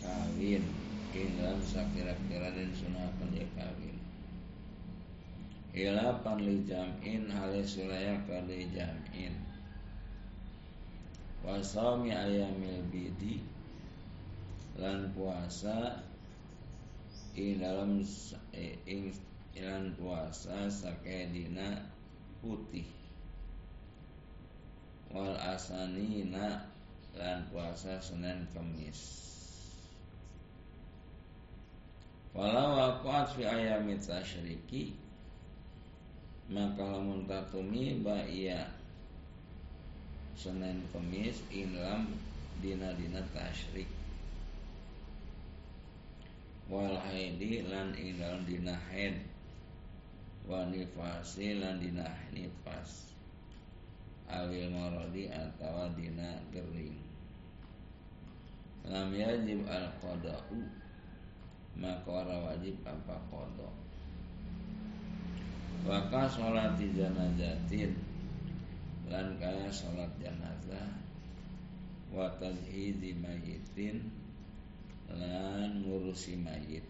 [0.02, 0.66] kawin.
[1.12, 3.98] Ing dalam sakira-kira dan sunahkan dia kawin.
[5.78, 9.38] Hilapan li jam'in halis sulaya kali jam'in.
[11.46, 13.46] Wasami ayamil bidi
[14.82, 16.02] lan puasa
[17.38, 18.02] ing dalam
[18.90, 19.14] ing
[19.60, 21.86] lan puasa sakedina
[22.42, 23.01] putih
[25.12, 26.68] wal asanina
[27.16, 29.22] lan puasa Senin Kamis
[32.32, 34.96] Walau waqat fi ayami tasyriki
[36.52, 38.72] maka lamun tatumi ba iya
[40.36, 42.12] Senin Kemis inlam
[42.64, 43.86] dina-dina tasyrik.
[46.72, 49.22] Wal haidi lan ing dina haid.
[50.48, 53.11] Wa nifasi lan dina nifas
[54.32, 56.96] awil marodi atau dina gering.
[58.88, 60.58] Lam yajib al qada'u
[61.78, 63.70] maka ora wajib apa qada.
[65.82, 67.98] Waka sholat janazatin
[69.10, 70.88] lan kaya sholat janazah
[72.12, 74.08] wa tadhizi mayitin
[75.12, 76.86] lan ngurusi mayit.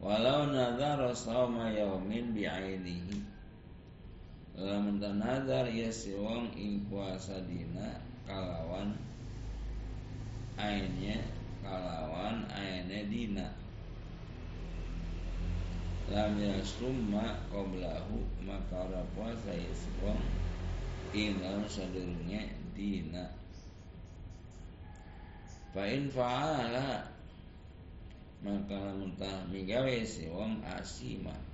[0.00, 3.39] Walau nadhara sawma yaumin bi'ainihi
[4.58, 8.96] lamun nazar ya si wong ing puasa dina kalawan
[10.58, 11.18] ainnya
[11.62, 13.46] kalawan ainnya dina.
[16.10, 20.20] Lam yasumma qablahu maka ora puasa ya si wong
[21.14, 23.30] ing dalam sadurunge dina.
[25.70, 27.06] Fa in fa'ala
[28.42, 31.49] maka mentah migawe si wong asima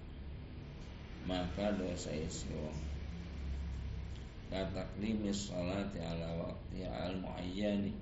[1.26, 2.78] maka dosa si wong.
[5.02, 7.92] Limis salat ala waktu al muayyani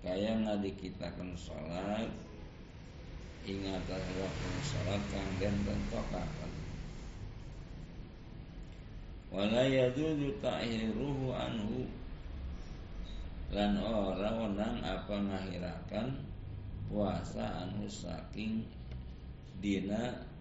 [0.00, 2.08] kaya ngadikitakan salat
[3.42, 6.52] ingat waktu salat kang den tentokaken.
[9.34, 11.88] Wala yajuzu ta'hiruhu anhu.
[13.52, 16.24] Lan ora wenang apa ngahirakan
[16.88, 18.64] puasa anu saking
[19.60, 20.31] dina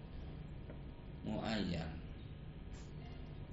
[1.27, 1.91] muayyan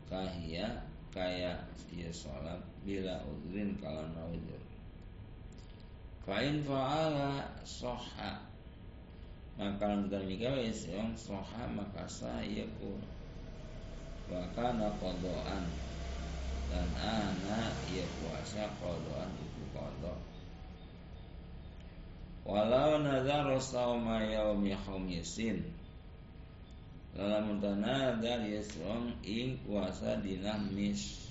[0.09, 1.57] kahia kaya
[1.93, 4.61] ia sholat bila udrin kalau naudur
[6.29, 8.37] Fa'in fa'ala soha.
[9.57, 13.01] Maka demikian yang soha maka saya ku
[14.29, 15.65] Wakana kodoan
[16.69, 20.21] Dan anak ia puasa kodoan itu kodok
[22.45, 25.65] Walau nazar sauma yaumi khamisin
[27.17, 31.29] Dalam tanadar yasong ing puasa dina mis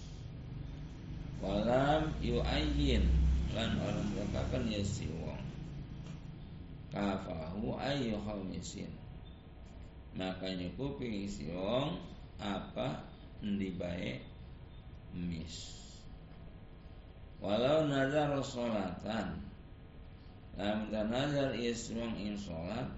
[1.38, 3.06] Walam yu'ayyin.
[3.54, 5.42] Lan orang berkakan ya si wong.
[6.90, 8.90] Kafahu ayu khamisin
[10.18, 12.00] Maka nyukupi si wong
[12.42, 13.06] Apa
[13.44, 14.24] Ndi baik
[15.14, 15.78] Mis.
[17.38, 19.46] Walau nazar solatan
[20.58, 22.90] Lam tanazar ismong in sholat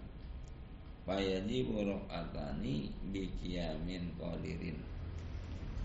[1.65, 4.77] buruk atani bikiyamin qadirin.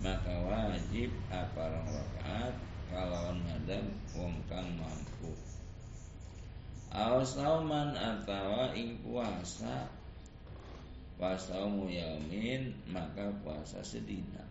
[0.05, 2.55] Maka wajib apa rong rakaat
[2.93, 5.33] kalau ngadam wong kang mampu.
[6.93, 9.89] Ausauman atawa ing puasa
[11.14, 14.43] Pasaumu yamin maka puasa sedina.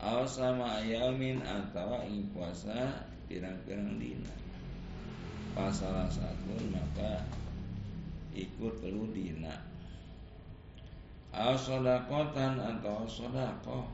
[0.00, 4.32] Ausama yamin atawa ing puasa pirang-pirang dina.
[5.54, 7.20] Salah satu maka
[8.34, 9.74] ikut telu dina
[11.34, 13.90] al sodakotan atau sodako.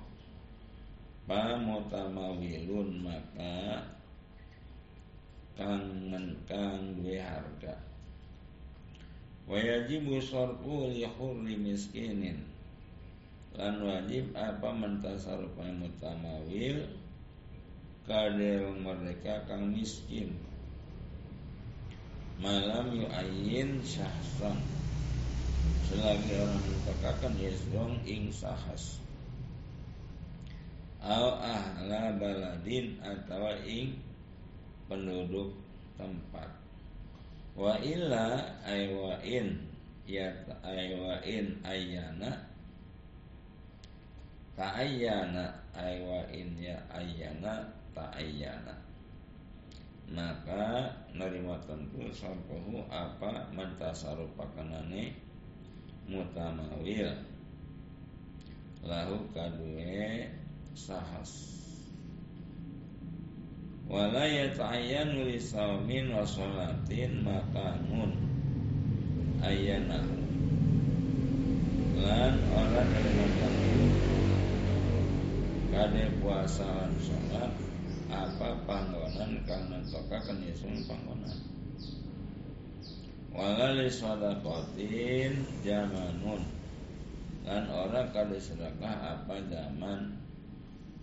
[1.25, 3.87] Pamutamawilun maka
[5.55, 7.79] kangen kang duwe harga.
[9.47, 12.45] Wajibu sorfu li hurri miskinin.
[13.55, 16.87] Lan wajib apa mentasaruf mutamawil
[18.07, 20.35] kade mereka kang miskin
[22.41, 24.57] malam yu'ayin syahsan.
[25.93, 28.97] Selagi orang menetapkan yasdong ing sahas.
[31.05, 34.01] Au ahla baladin atau ing
[34.89, 35.53] penduduk
[36.01, 36.49] tempat.
[37.53, 39.61] Wa illa aywain
[40.09, 40.33] ya
[40.65, 42.49] aywain ayana
[44.57, 48.90] ta'ayyana aywain ya ayana ta'ayyana
[50.11, 55.15] maka nerima tentu sarpahu apa mentasarupakanane
[56.11, 57.15] mutamawil.
[58.83, 60.27] Lahu kadue
[60.75, 61.31] sahas.
[63.87, 68.11] Wala yata'ayyanu li saumin wa sholatin makanun
[69.47, 70.19] ayyanahu.
[72.01, 73.85] Lan ora nerima tentu
[75.71, 77.60] kade puasa sholat
[78.11, 81.39] apa panggonan kang nentokaken yesun panggonan?
[83.31, 86.43] Walali sadaqatin jamanun.
[87.47, 90.19] Lan ora kali sedekah apa zaman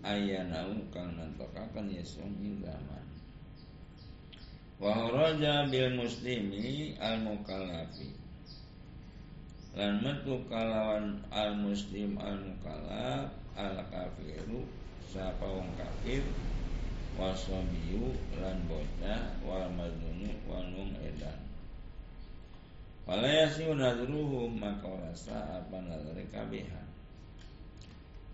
[0.06, 3.08] ayanau kang nentokaken yesun ing zaman
[4.78, 5.10] wa
[5.66, 8.14] bil muslimi al mukallafi
[9.74, 14.62] lan metu kalawan al muslim al mukallaf al kafiru
[15.10, 16.22] sapa wong kafir
[17.18, 20.70] wasabiyu lan bocah wal majnunu wal
[21.02, 21.38] edan.
[23.10, 26.86] Wala yasiu nadruhu maka rasa apa nadari kabihan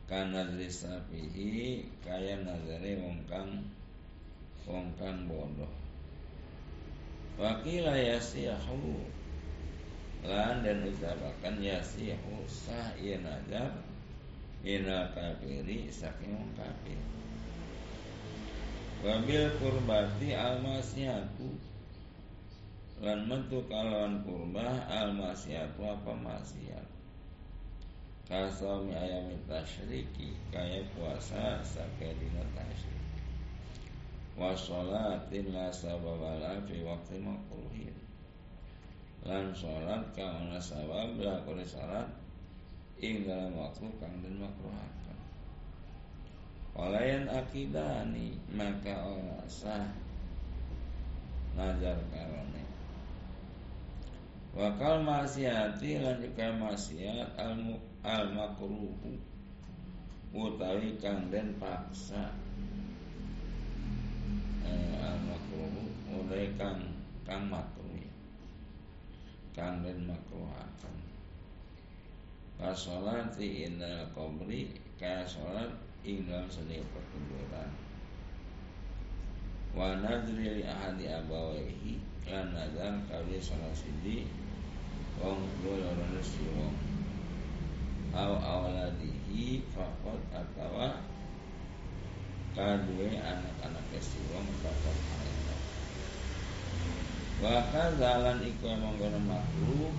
[0.05, 3.65] kana safihi kaya nazare wong kang
[4.69, 5.73] wong kang bodoh.
[7.41, 9.01] Wakila yasihu
[10.25, 13.75] lan dan ucapakan yasihu sah iya nazar
[14.65, 17.01] ina kafiri saking kafir
[19.05, 21.53] wabil kurbati almasyatu
[23.05, 26.95] lan metu kalawan kurba almasyatu apa maksiat.
[28.25, 33.05] Kasami ayam tasyriki Kaya puasa Sakai dina tasyrik
[34.41, 37.93] Wasolatin la sababala Fi waktu makruhin.
[39.29, 42.09] Lan sholat Kang ana sabab Lakoni sholat
[43.05, 45.04] Ing dalam waktu Kang dan makruhakan
[46.75, 49.87] Walayan akidani Maka orang sah
[51.55, 52.67] Najar karone.
[54.59, 59.15] Wakal maksiati lan juga maksiat al al makruhu
[60.35, 62.35] utawi kang den paksa.
[64.67, 66.91] Eh, al makruhu utawi kang
[67.23, 68.03] kang makruh
[69.55, 70.11] kang den
[72.55, 77.73] Kasolati indah kubri Kaya sholat ing dalam seni perkuburan
[79.75, 84.25] Wa nadri li ahadi abawahi Lan nazar kawin salah sidi
[85.21, 85.93] wong kula
[86.25, 86.75] si wong.
[88.15, 91.03] Au awaladihi fakot atawa
[92.55, 95.61] kadue anak-anak si wong fakot ayat
[97.43, 99.93] Waka zalan iku emang kono makhluk.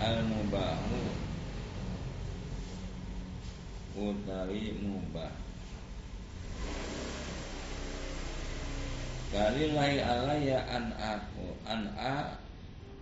[0.00, 1.25] Al mubahu
[3.96, 5.32] utawi mubah.
[9.32, 12.36] Kalilahi alaya an aku an a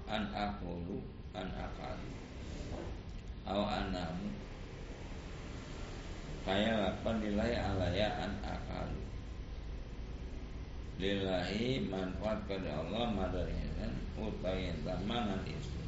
[0.09, 1.03] an akulu
[1.35, 2.11] an akalu
[3.45, 4.31] aw anamu.
[6.47, 9.05] Kaya lapan nilai alaya an akalu
[10.95, 15.83] lillahi manfaat kepada Allah madarihan utawi tamangan isu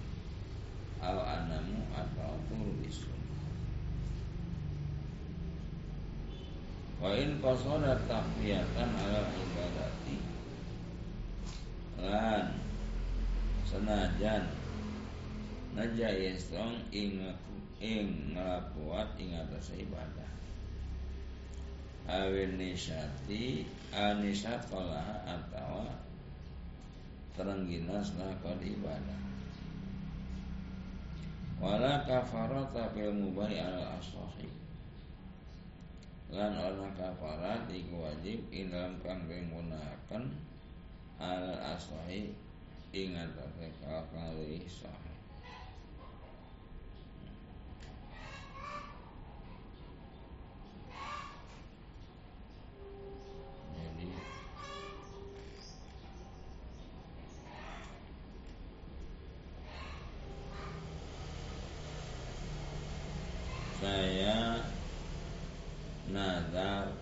[0.98, 3.15] aw anamu atau turu isu
[6.96, 10.16] Wa in qasada tahfiyatan ala ibadati.
[12.00, 12.56] Lan
[13.68, 14.48] senajan
[15.76, 17.20] najayesong ing
[17.84, 20.30] ing ngelakuat ing atas ibadah.
[22.08, 25.84] Awin nisyati anisatolah atau
[27.36, 29.20] terengginas lakon ibadah.
[31.60, 34.00] Wala kafarata fil mubahi al
[36.26, 40.22] lan ana kafarat iku wajib ing dalam kang menggunakan
[41.22, 41.44] al
[41.78, 42.34] asahi
[42.90, 45.16] ingat apa kali sahih
[53.76, 54.08] jadi
[63.76, 64.60] saya
[66.06, 66.94] nazar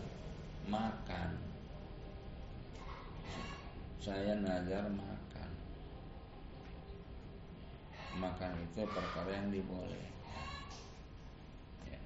[0.66, 1.31] makan
[4.75, 5.51] nazar makan.
[8.18, 10.11] Makan itu perkara yang diboleh
[11.87, 12.01] ya.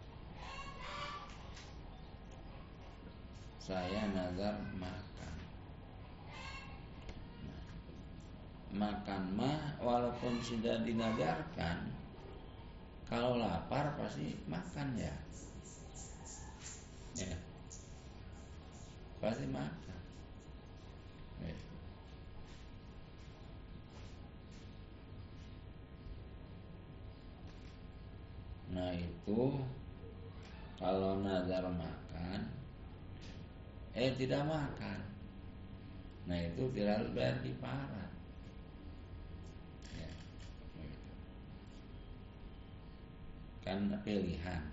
[3.57, 5.35] saya nazar makan.
[7.49, 7.65] Nah,
[8.77, 11.89] makan mah walaupun sudah dinadarkan
[13.09, 15.17] kalau lapar pasti makan ya.
[17.17, 17.33] Ya.
[19.25, 19.89] Pasti makan
[28.69, 28.93] Nah
[29.29, 29.53] itu
[30.81, 32.49] kalau nazar makan,
[33.93, 35.05] eh tidak makan.
[36.25, 38.11] Nah itu tidak bayar kiparat.
[39.93, 40.11] Ya.
[43.61, 44.65] Kan pilihan.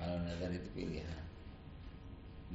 [0.00, 1.24] Kalau nazar itu pilihan.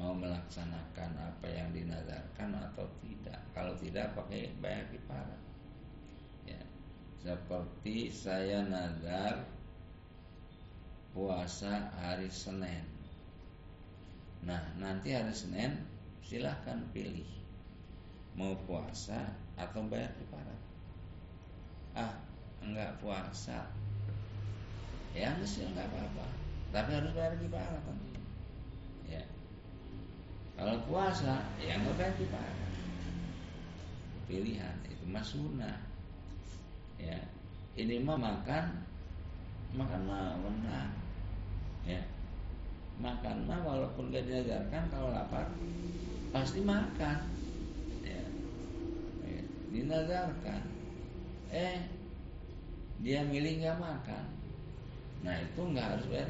[0.01, 3.37] Mau melaksanakan apa yang dinazarkan atau tidak.
[3.53, 5.41] Kalau tidak pakai bayar kiparat.
[6.49, 6.61] Ya.
[7.21, 9.58] Seperti saya nazar
[11.13, 12.85] puasa hari Senin.
[14.45, 15.75] Nah, nanti hari Senin
[16.23, 17.27] silahkan pilih
[18.37, 20.59] mau puasa atau bayar kiparat.
[21.97, 22.13] Ah,
[22.63, 23.67] enggak puasa.
[25.11, 26.25] Ya sih enggak apa-apa.
[26.69, 28.13] Tapi harus bayar kiparat nanti.
[29.09, 29.23] Ya.
[30.55, 32.57] Kalau puasa, ya enggak bayar kiparat.
[34.29, 35.81] Pilihan itu mas sunnah.
[37.01, 37.17] Ya.
[37.73, 38.88] Ini mah makan
[39.73, 40.89] makan menang
[41.85, 42.01] ya.
[42.99, 45.47] Makan mah walaupun gak diajarkan kalau lapar
[46.35, 47.17] pasti makan.
[48.03, 48.23] Ya,
[49.23, 49.41] ya.
[49.71, 50.61] Dinazarkan
[51.49, 51.81] eh
[52.99, 54.25] dia milih nggak makan.
[55.25, 56.29] Nah itu nggak harus bayar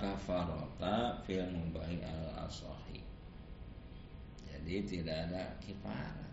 [0.00, 3.04] kafarota fil mubahi al asahi.
[4.48, 6.32] Jadi tidak ada kifarat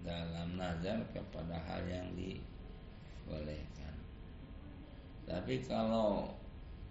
[0.00, 3.94] dalam nazar kepada hal yang dibolehkan.
[5.28, 6.32] Tapi kalau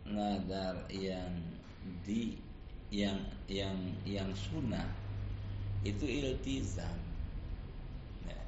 [0.05, 1.34] nazar yang
[2.05, 2.38] di
[2.93, 3.18] yang
[3.49, 4.86] yang yang sunnah
[5.82, 6.97] itu iltizam.
[8.30, 8.41] Ya.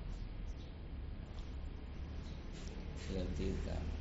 [3.17, 3.96] iltizam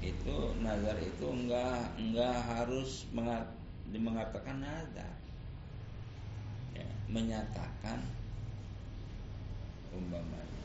[0.00, 3.44] itu nazar itu enggak enggak harus mengat,
[3.92, 5.12] mengatakan nazar.
[6.72, 8.00] Ya, menyatakan
[9.92, 10.64] umpamanya.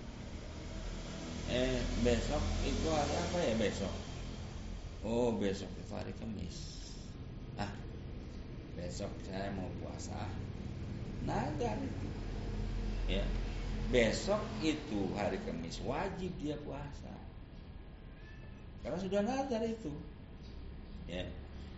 [1.52, 3.94] Eh besok itu hari apa ya besok?
[5.04, 6.58] Oh besok itu hari Kamis.
[7.60, 7.72] Ah
[8.80, 10.32] besok saya mau puasa.
[11.28, 12.08] Nazar itu.
[13.12, 13.26] Ya
[13.92, 17.16] besok itu hari Kamis wajib dia puasa
[18.86, 19.90] karena sudah nazar itu.
[21.10, 21.26] Ya.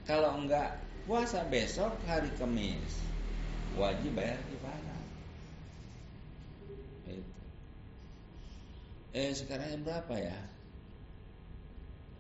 [0.04, 0.76] Kalau enggak
[1.08, 3.00] puasa besok hari Kamis
[3.80, 5.04] wajib bayar kifarah.
[7.08, 7.40] Itu.
[9.16, 10.40] Eh sekarang jam berapa ya?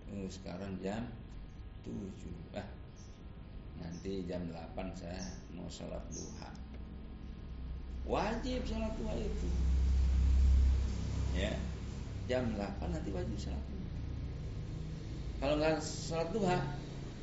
[0.07, 1.03] Oh, sekarang jam
[1.83, 1.91] 7
[2.55, 2.63] ah,
[3.75, 5.19] Nanti jam 8 saya
[5.51, 6.47] mau sholat duha
[8.07, 9.49] Wajib sholat duha itu
[11.35, 11.51] Ya
[12.31, 13.76] Jam 8 nanti wajib sholat duha
[15.37, 16.57] kalau nggak sholat duha,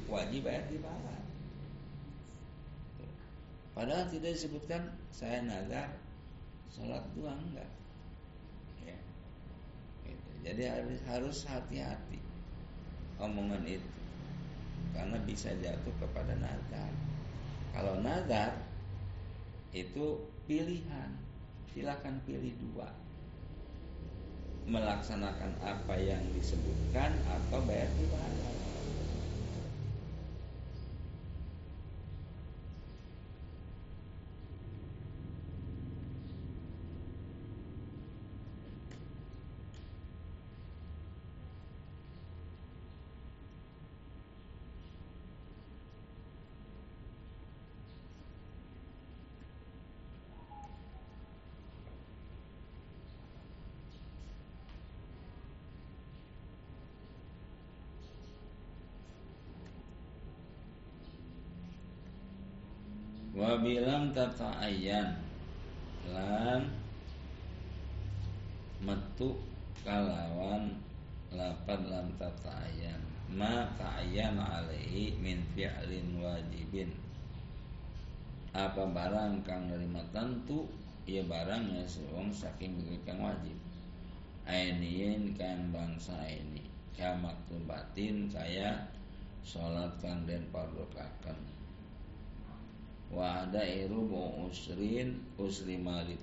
[0.07, 1.19] wajib bayar di bawah.
[3.75, 5.99] Padahal tidak disebutkan saya nazar
[6.71, 7.71] sholat duha enggak.
[8.87, 8.99] Ya.
[10.07, 10.31] Gitu.
[10.47, 10.63] Jadi
[11.11, 12.23] harus hati-hati
[13.19, 13.91] omongan itu
[14.95, 16.91] karena bisa jatuh kepada nazar.
[17.75, 18.55] Kalau nazar
[19.75, 21.11] itu pilihan,
[21.75, 23.04] silakan pilih dua
[24.65, 28.53] melaksanakan apa yang disebutkan atau bayar ibadah.
[63.55, 65.15] Wabilam tata ayan
[66.11, 66.75] lan
[68.83, 69.39] metu
[69.87, 70.75] kalawan
[71.31, 72.99] lapan lam tata ayan
[73.31, 76.91] ma ta'ayyan alaihi min fi'lin wajibin.
[78.51, 80.67] Apa barang kang nerima tentu
[81.07, 82.75] ya barang ya sewong saking
[83.07, 83.55] kang wajib.
[84.51, 86.67] Ainiin kan bangsa ini.
[86.99, 87.39] Kamak
[87.71, 88.91] batin kaya
[89.47, 91.55] sholat kang den pardokaken
[93.13, 96.17] wa ada irubu usrin usri mali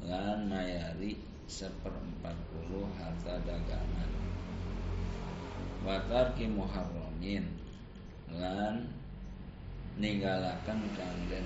[0.00, 1.20] lan mayari
[1.50, 4.10] seperempat puluh harta dagangan.
[5.82, 7.44] Watarki muharramin.
[8.30, 8.86] Lan
[9.98, 11.44] ninggalakan kang den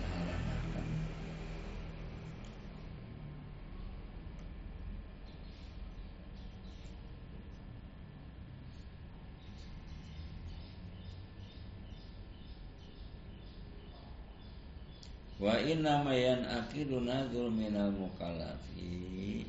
[15.45, 19.45] Wa inna mayan akidu nadhur minal mukalafi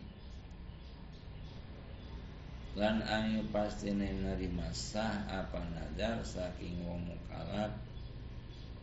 [2.75, 7.71] Lan ayu pasti nerima sah apa nadar saking wong mukalaf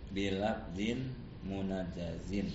[0.08, 1.12] Bilab din
[1.44, 2.48] munajazin.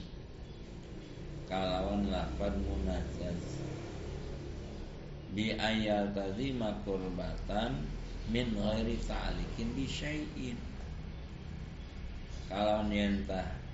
[1.45, 3.61] Kalawan lapad munajaz.
[5.37, 7.85] Bi ayat tadi makurbatan
[8.33, 10.57] Min ghairi ta'alikin bi syai'in.
[12.49, 13.66] Kalau nientah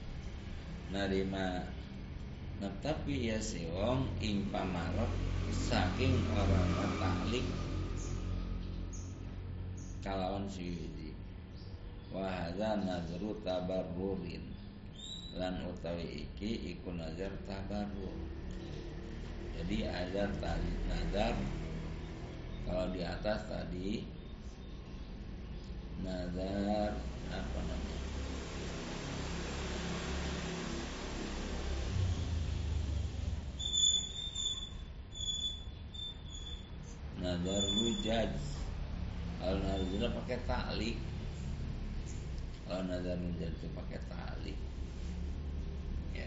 [0.93, 1.65] narima
[2.61, 5.09] tetapi ya si wong ing pamarot
[5.49, 6.69] saking orang
[7.01, 7.45] taklik
[10.05, 11.11] kalawan siwidi
[12.13, 14.53] wahada nazru tabarrurin.
[15.33, 18.13] Lan utawi iki iku nazar tabarur
[19.57, 21.33] jadi ada tadi nazar
[22.69, 24.05] kalau di atas tadi
[26.05, 26.93] nazar
[27.33, 27.92] apa namanya
[37.43, 38.31] nazar wujaj
[39.35, 40.95] kalau nazar pakai tali
[42.63, 44.55] kalau nazar wujaj itu pakai tali
[46.15, 46.23] ya.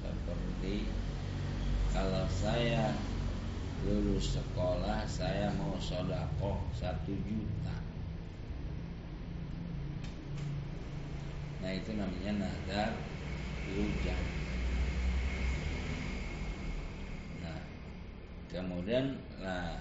[0.00, 0.88] Seperti
[1.92, 2.96] kalau saya
[3.84, 7.76] lulus sekolah saya mau sodako satu juta.
[11.60, 12.96] Nah itu namanya nazar
[13.76, 14.37] wujaj
[18.48, 19.12] Kemudian
[19.44, 19.76] nah,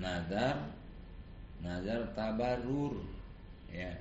[0.00, 0.72] nazar
[1.60, 2.96] nazar tabarur
[3.68, 3.92] ya.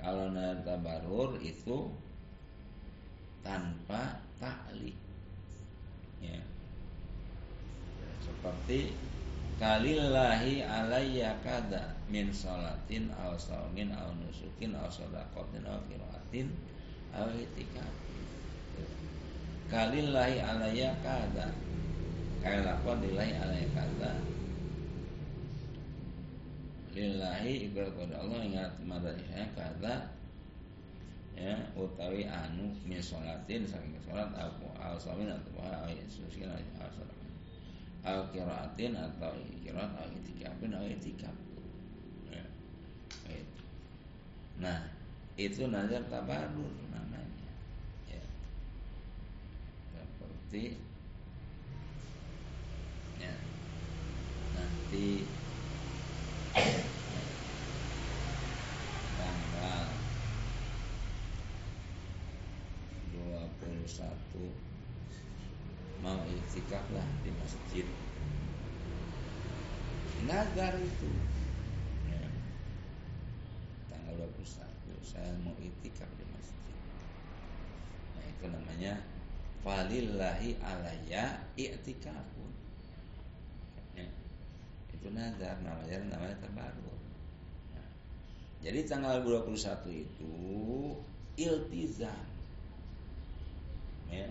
[0.00, 1.92] Kalau nazar tabarur itu
[3.44, 4.96] tanpa takli.
[6.24, 6.40] Ya.
[8.24, 8.96] Seperti
[9.60, 16.48] kalillahi alayya kada min salatin aw saumin aw nusukin aw sadaqatin aw qiraatin
[17.12, 17.94] aw itikaf.
[19.70, 21.50] Kalillahi alayya kada
[22.46, 24.22] kaya lakon lillahi alaihi kata
[26.94, 30.14] lillahi ibarat pada Allah ingat madrasah kata
[31.34, 36.62] ya utawi anu min sholatin saking sholat aku al samin atau al susin al
[36.94, 37.18] salat
[38.06, 39.34] al kiraatin atau
[39.66, 41.34] kiraat al itikafin al itikaf
[42.30, 42.46] ya.
[44.62, 44.86] nah
[45.36, 47.52] itu nazar tabarur namanya.
[48.08, 48.24] Ya.
[49.92, 50.80] Seperti
[54.52, 55.24] nanti
[59.16, 59.88] tanggal
[63.12, 64.76] 21
[66.04, 67.86] mau itikaf lah di masjid.
[70.26, 71.10] Nazar itu.
[72.10, 72.26] Ya.
[73.88, 76.76] tanggal 21 saya mau itikaf di masjid.
[78.16, 79.00] Nah itu namanya
[79.66, 82.65] falillahi alaya i'tikafun
[85.06, 86.98] itu nazar namanya namanya tabarur
[87.70, 87.90] nah,
[88.58, 89.54] jadi tanggal 21
[89.94, 90.34] itu
[91.36, 92.24] iltizam.
[94.08, 94.28] Ya.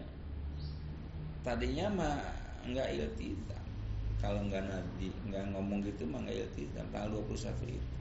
[1.45, 2.17] Tadinya mah
[2.65, 3.65] enggak iltizam.
[4.17, 7.93] Kalau enggak nabi enggak ngomong gitu mah enggak iltizam tanggal 21 itu.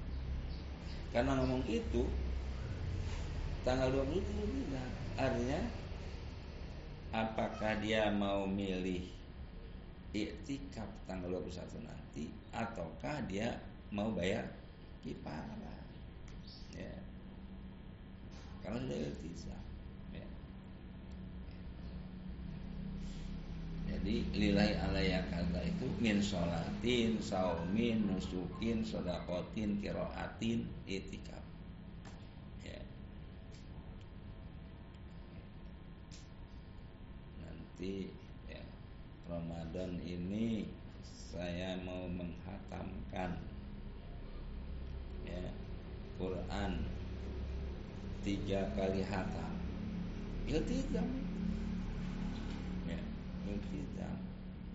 [1.13, 2.03] Karena ngomong itu
[3.63, 4.91] tanggal 20 itu iltizam.
[5.21, 5.61] Artinya
[7.15, 9.07] apakah dia mau milih
[10.15, 13.59] iktikaf tanggal 21 nanti ataukah dia
[13.91, 14.47] mau bayar
[15.03, 15.83] kifarah
[16.71, 16.95] ya
[18.63, 19.63] kalau sudah iltizam
[20.15, 20.27] ya.
[23.91, 31.43] jadi lillahi alaya kata itu min sholatin saumin nusukin sodakotin kiroatin itikaf
[32.63, 32.79] ya.
[37.43, 38.15] nanti
[39.25, 40.69] Ramadan ini
[41.33, 43.41] saya mau menghatamkan
[45.25, 45.45] ya
[46.21, 46.85] Quran
[48.21, 49.53] tiga kali hatam.
[50.45, 51.09] Iltizam.
[52.85, 53.01] Ya
[53.49, 54.19] iltizam.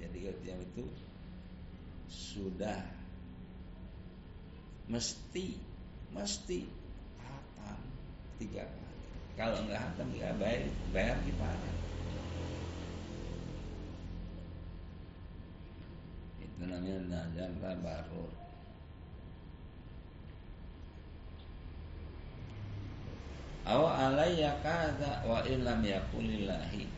[0.02, 0.86] Jadi iltizam itu
[2.10, 2.82] sudah
[4.90, 5.62] mesti
[6.10, 6.66] mesti
[7.22, 7.80] hatam
[8.42, 8.98] tiga kali.
[9.38, 11.70] Kalau nggak hatam nggak bayar bayar gimana
[16.60, 18.28] itu namanya nazar tabarur
[23.70, 26.90] Aw alayya kaza wa illam yakulillahi.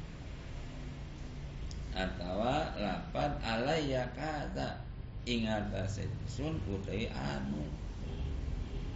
[1.92, 4.80] Atawa lapan alayya kaza.
[5.28, 5.84] Ingata
[6.26, 7.68] sun utai anu.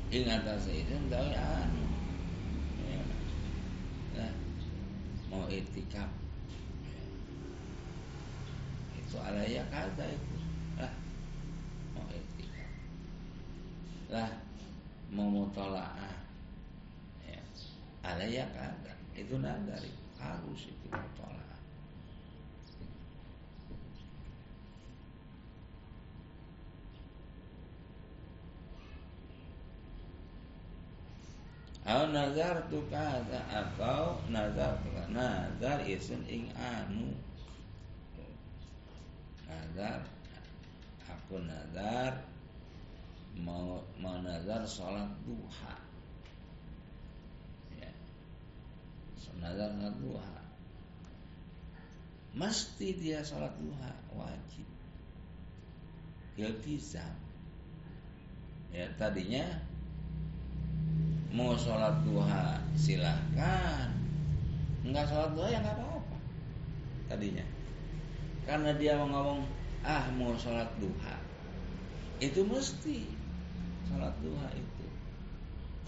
[0.08, 1.84] Ingata sun utai anu.
[2.88, 3.04] Ya.
[4.24, 4.34] Nah,
[5.28, 6.08] mau itikaf
[9.16, 10.35] itu alayya kaza itu
[14.10, 14.30] lah
[15.10, 16.14] mau mutolaah.
[17.26, 17.42] Ya.
[18.06, 19.90] alaya kada itu nadari
[20.22, 21.62] harus itu mutolaah.
[31.86, 37.14] Au nazar tu kada atau nazar tu nazar isun ing anu.
[39.46, 40.02] Nazar
[41.06, 42.35] aku nazar
[43.40, 45.76] mau menazar sholat duha.
[47.76, 47.92] Ya.
[49.40, 50.36] nazar salat duha.
[52.36, 54.68] Mesti dia sholat duha wajib.
[56.36, 57.16] Iltizam
[58.76, 59.64] ya tadinya
[61.32, 63.88] mau sholat duha silahkan.
[64.84, 66.18] Nggak sholat duha ya nggak apa-apa
[67.08, 67.46] tadinya.
[68.44, 69.42] Karena dia mau ngomong
[69.88, 71.16] ah mau sholat duha.
[72.20, 73.15] Itu mesti
[73.88, 74.86] sholat duha itu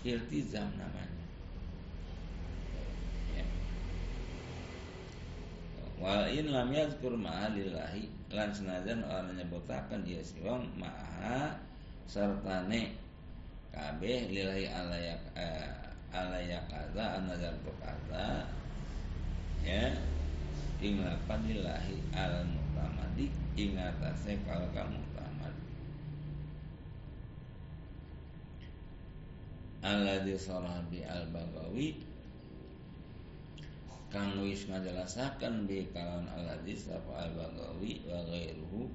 [0.07, 1.25] iltizam namanya
[3.35, 3.45] ya.
[5.99, 11.57] wa in lam yazkur ma'alillahi lan senajan orang nyebutakan dia siwang maha
[12.07, 12.95] sertane
[13.73, 15.67] kabeh lillahi alayak eh,
[16.15, 18.47] alayak kaza anazar kaza
[19.65, 19.91] ya
[20.79, 23.27] ing lapan lillahi al mutamadi
[23.57, 25.01] ing atase kalau kamu
[29.87, 31.95] alladzi sarah bi al bagawi
[34.11, 38.91] kang wis ngajelasaken bi kalam alladzi sapa al bagawi wa ghairuhu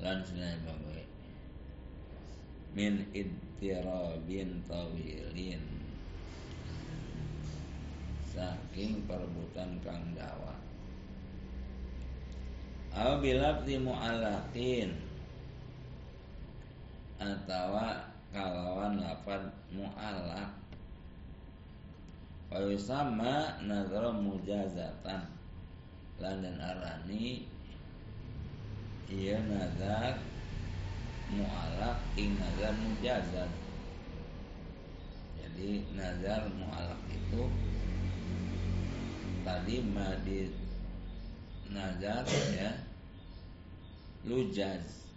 [0.00, 1.04] lan sunai bagawi.
[2.76, 5.64] Min idtirabin tawilin.
[8.28, 10.52] Saking perebutan kang dawa.
[12.92, 14.92] Au bilabdi mu'alakin
[17.16, 17.80] atau
[18.36, 20.52] kalawan lafad mu'alak.
[22.52, 25.24] Wa sama nazara mujazatan.
[26.20, 27.48] Lan dan arani
[29.08, 30.20] iya nazar
[31.32, 33.50] mu'alak ing nazar mujazat.
[35.40, 37.42] Jadi nazar mu'alak itu
[39.44, 40.52] tadi madi
[41.72, 42.84] nazar ya
[44.28, 45.08] lujaz.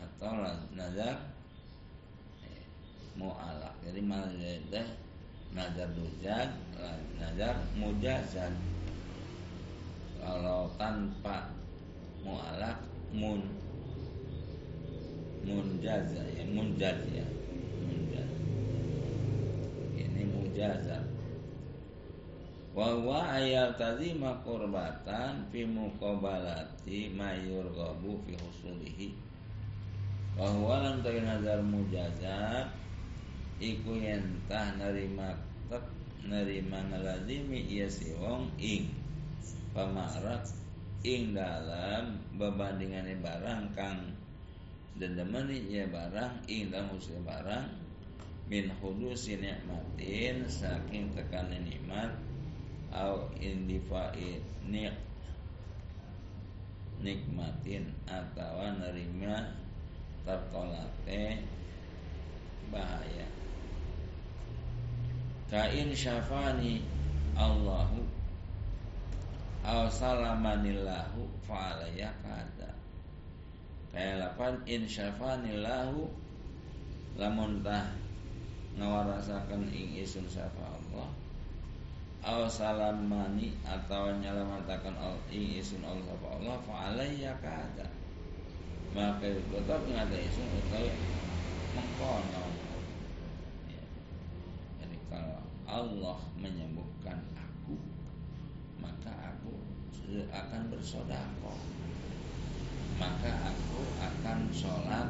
[0.00, 1.37] Atau nazar
[3.18, 4.88] mu'alak jadi mazdah
[5.52, 6.50] nazar lujaz
[7.18, 8.54] nazar mujazan.
[10.18, 11.50] Kalau tanpa
[12.22, 12.78] mu'alak
[13.14, 13.42] mun.
[15.46, 17.24] Munjaza ya munjaz ya.
[17.86, 18.30] Munjaz.
[19.96, 21.04] Ini mujazat
[22.78, 29.18] wa ayat tadi makurbatan fi muqabalati mayur gabu fi husulihi.
[30.38, 32.77] Wa huwa lam nazar mujazat
[33.58, 35.34] iku yentah nerima
[35.66, 35.82] tek
[36.22, 38.86] nerima ngelazimi iya si wong ing
[39.74, 40.46] pamarat
[41.02, 44.14] ing dalam bebandingannya barang kang
[44.94, 47.66] dendemani ya barang ing dalam usia barang
[48.46, 52.14] min hudusi nikmatin saking tekanan nikmat
[52.94, 54.38] au indifai
[54.70, 54.94] nik
[57.02, 59.50] nikmatin atau nerima
[60.22, 61.42] tertolaknya
[62.72, 63.37] bahaya
[65.48, 66.84] kain syafani
[67.38, 68.04] Allahu
[69.68, 72.70] au salamanillahu fa'alaya kada.
[73.92, 76.08] Kayak lapan in syafanillahu
[77.16, 77.88] lamun tah
[78.78, 81.08] ngawarasakan ing isun syafa Allah
[82.22, 84.94] aw salamani atau nyalamatakan
[85.30, 87.86] ing isun Allah sapa Allah fa alayya kada.
[88.96, 90.90] Maka tetap ngada isun utawi
[91.76, 92.44] mengkono
[93.68, 93.82] ya.
[94.80, 97.76] jadi kalau Allah menyembuhkan aku
[98.80, 99.52] maka aku
[100.32, 101.52] akan bersodako
[102.98, 105.08] maka aku akan sholat.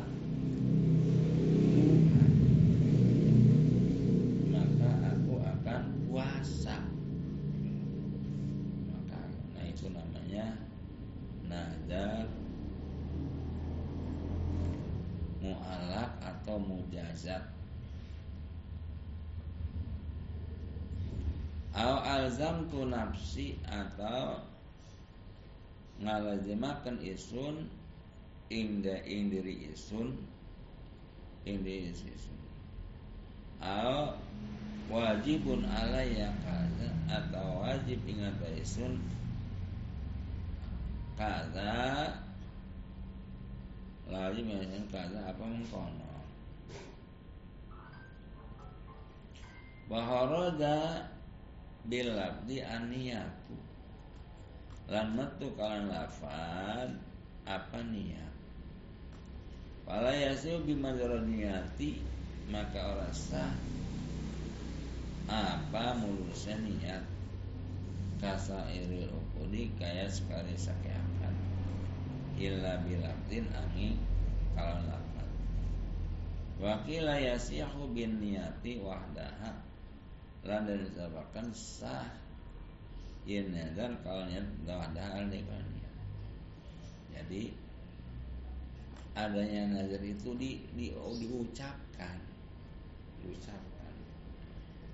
[4.53, 6.85] Maka aku akan puasa.
[8.93, 9.21] Maka
[9.57, 10.53] nah itu namanya
[11.49, 12.29] nadar
[15.41, 17.58] mu'alak atau mujazat
[21.77, 24.41] Al alzam tu nafsi atau
[26.01, 27.69] ngalazimakan isun
[28.49, 30.17] ingda ing diri isun
[31.45, 32.39] ing isun.
[33.61, 34.17] Al
[34.89, 38.97] wajibun alaya kaza atau wajib ingat isun.
[41.19, 42.15] Kaza
[44.09, 46.09] lagi menyanyi kaza apa mengkono?
[49.91, 51.09] Bahoroda
[51.89, 53.57] bilabdi aniyatu
[54.93, 56.93] lan metu kalan lafad
[57.49, 58.33] apa niat?
[59.89, 62.05] Pala yasil bimadroniyati
[62.53, 63.53] maka orang sah.
[65.29, 67.05] Apa mulusnya niat?
[68.21, 71.37] Kasa iril ukudi kaya sekali sakiakan
[72.41, 73.95] illa bilabdin angin
[74.57, 75.31] kalan lafad
[76.59, 79.68] Wakila yasihu bin niyati wahdaha
[80.47, 82.07] dan disebabkan sah.
[83.29, 85.95] Ya nazar kalau niat kalau niat.
[87.13, 87.53] Jadi
[89.13, 92.17] adanya nazar itu di, di oh, diucapkan.
[93.21, 93.93] Diucapkan.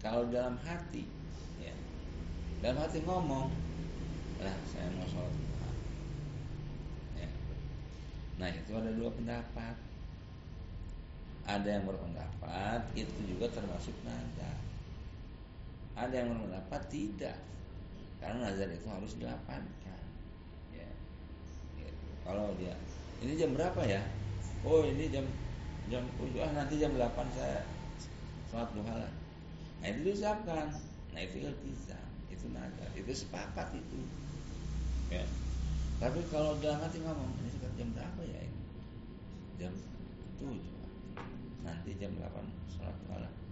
[0.02, 1.06] Kalau dalam hati
[1.62, 1.74] ya.
[2.58, 3.52] Dalam hati ngomong
[4.42, 5.32] lah saya mau sholat
[7.16, 7.28] ya.
[8.36, 9.76] nah itu ada dua pendapat.
[11.44, 14.64] Ada yang berpendapat itu juga termasuk nazar
[15.94, 17.36] ada yang berpendapat tidak.
[18.18, 20.02] Karena nazar itu harus dilapankan.
[20.74, 20.88] Ya.
[21.78, 21.90] ya.
[22.26, 22.74] kalau dia
[23.22, 24.02] ini jam berapa ya?
[24.64, 25.24] Oh ini jam
[25.92, 27.62] jam oh, ah nanti jam 8 saya
[28.50, 29.12] sholat duha lah.
[29.84, 30.72] Nah itu diucapkan.
[31.14, 34.00] Nah itu iltizam itu nazar itu sepakat itu.
[35.12, 35.24] Ya.
[36.02, 38.62] Tapi kalau dalam hati ngomong ini sekitar jam berapa ya ini?
[39.60, 39.72] Jam
[40.40, 40.84] tujuh.
[41.62, 42.28] Nanti jam 8
[42.72, 43.43] sholat duha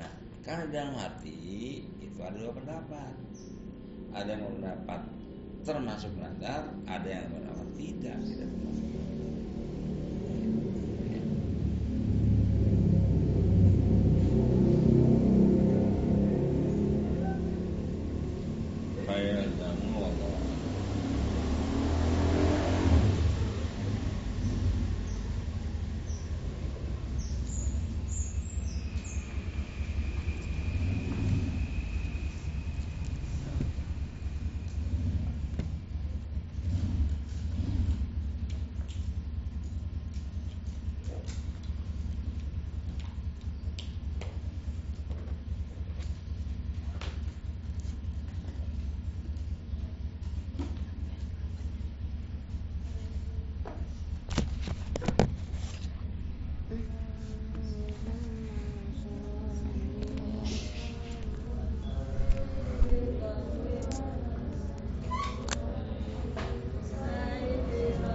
[0.00, 3.14] nah karena dalam hati itu ada dua pendapat.
[4.10, 5.00] Ada yang berpendapat
[5.62, 8.16] termasuk nazar ada yang berpendapat tidak.
[8.24, 8.89] Tidak termasuk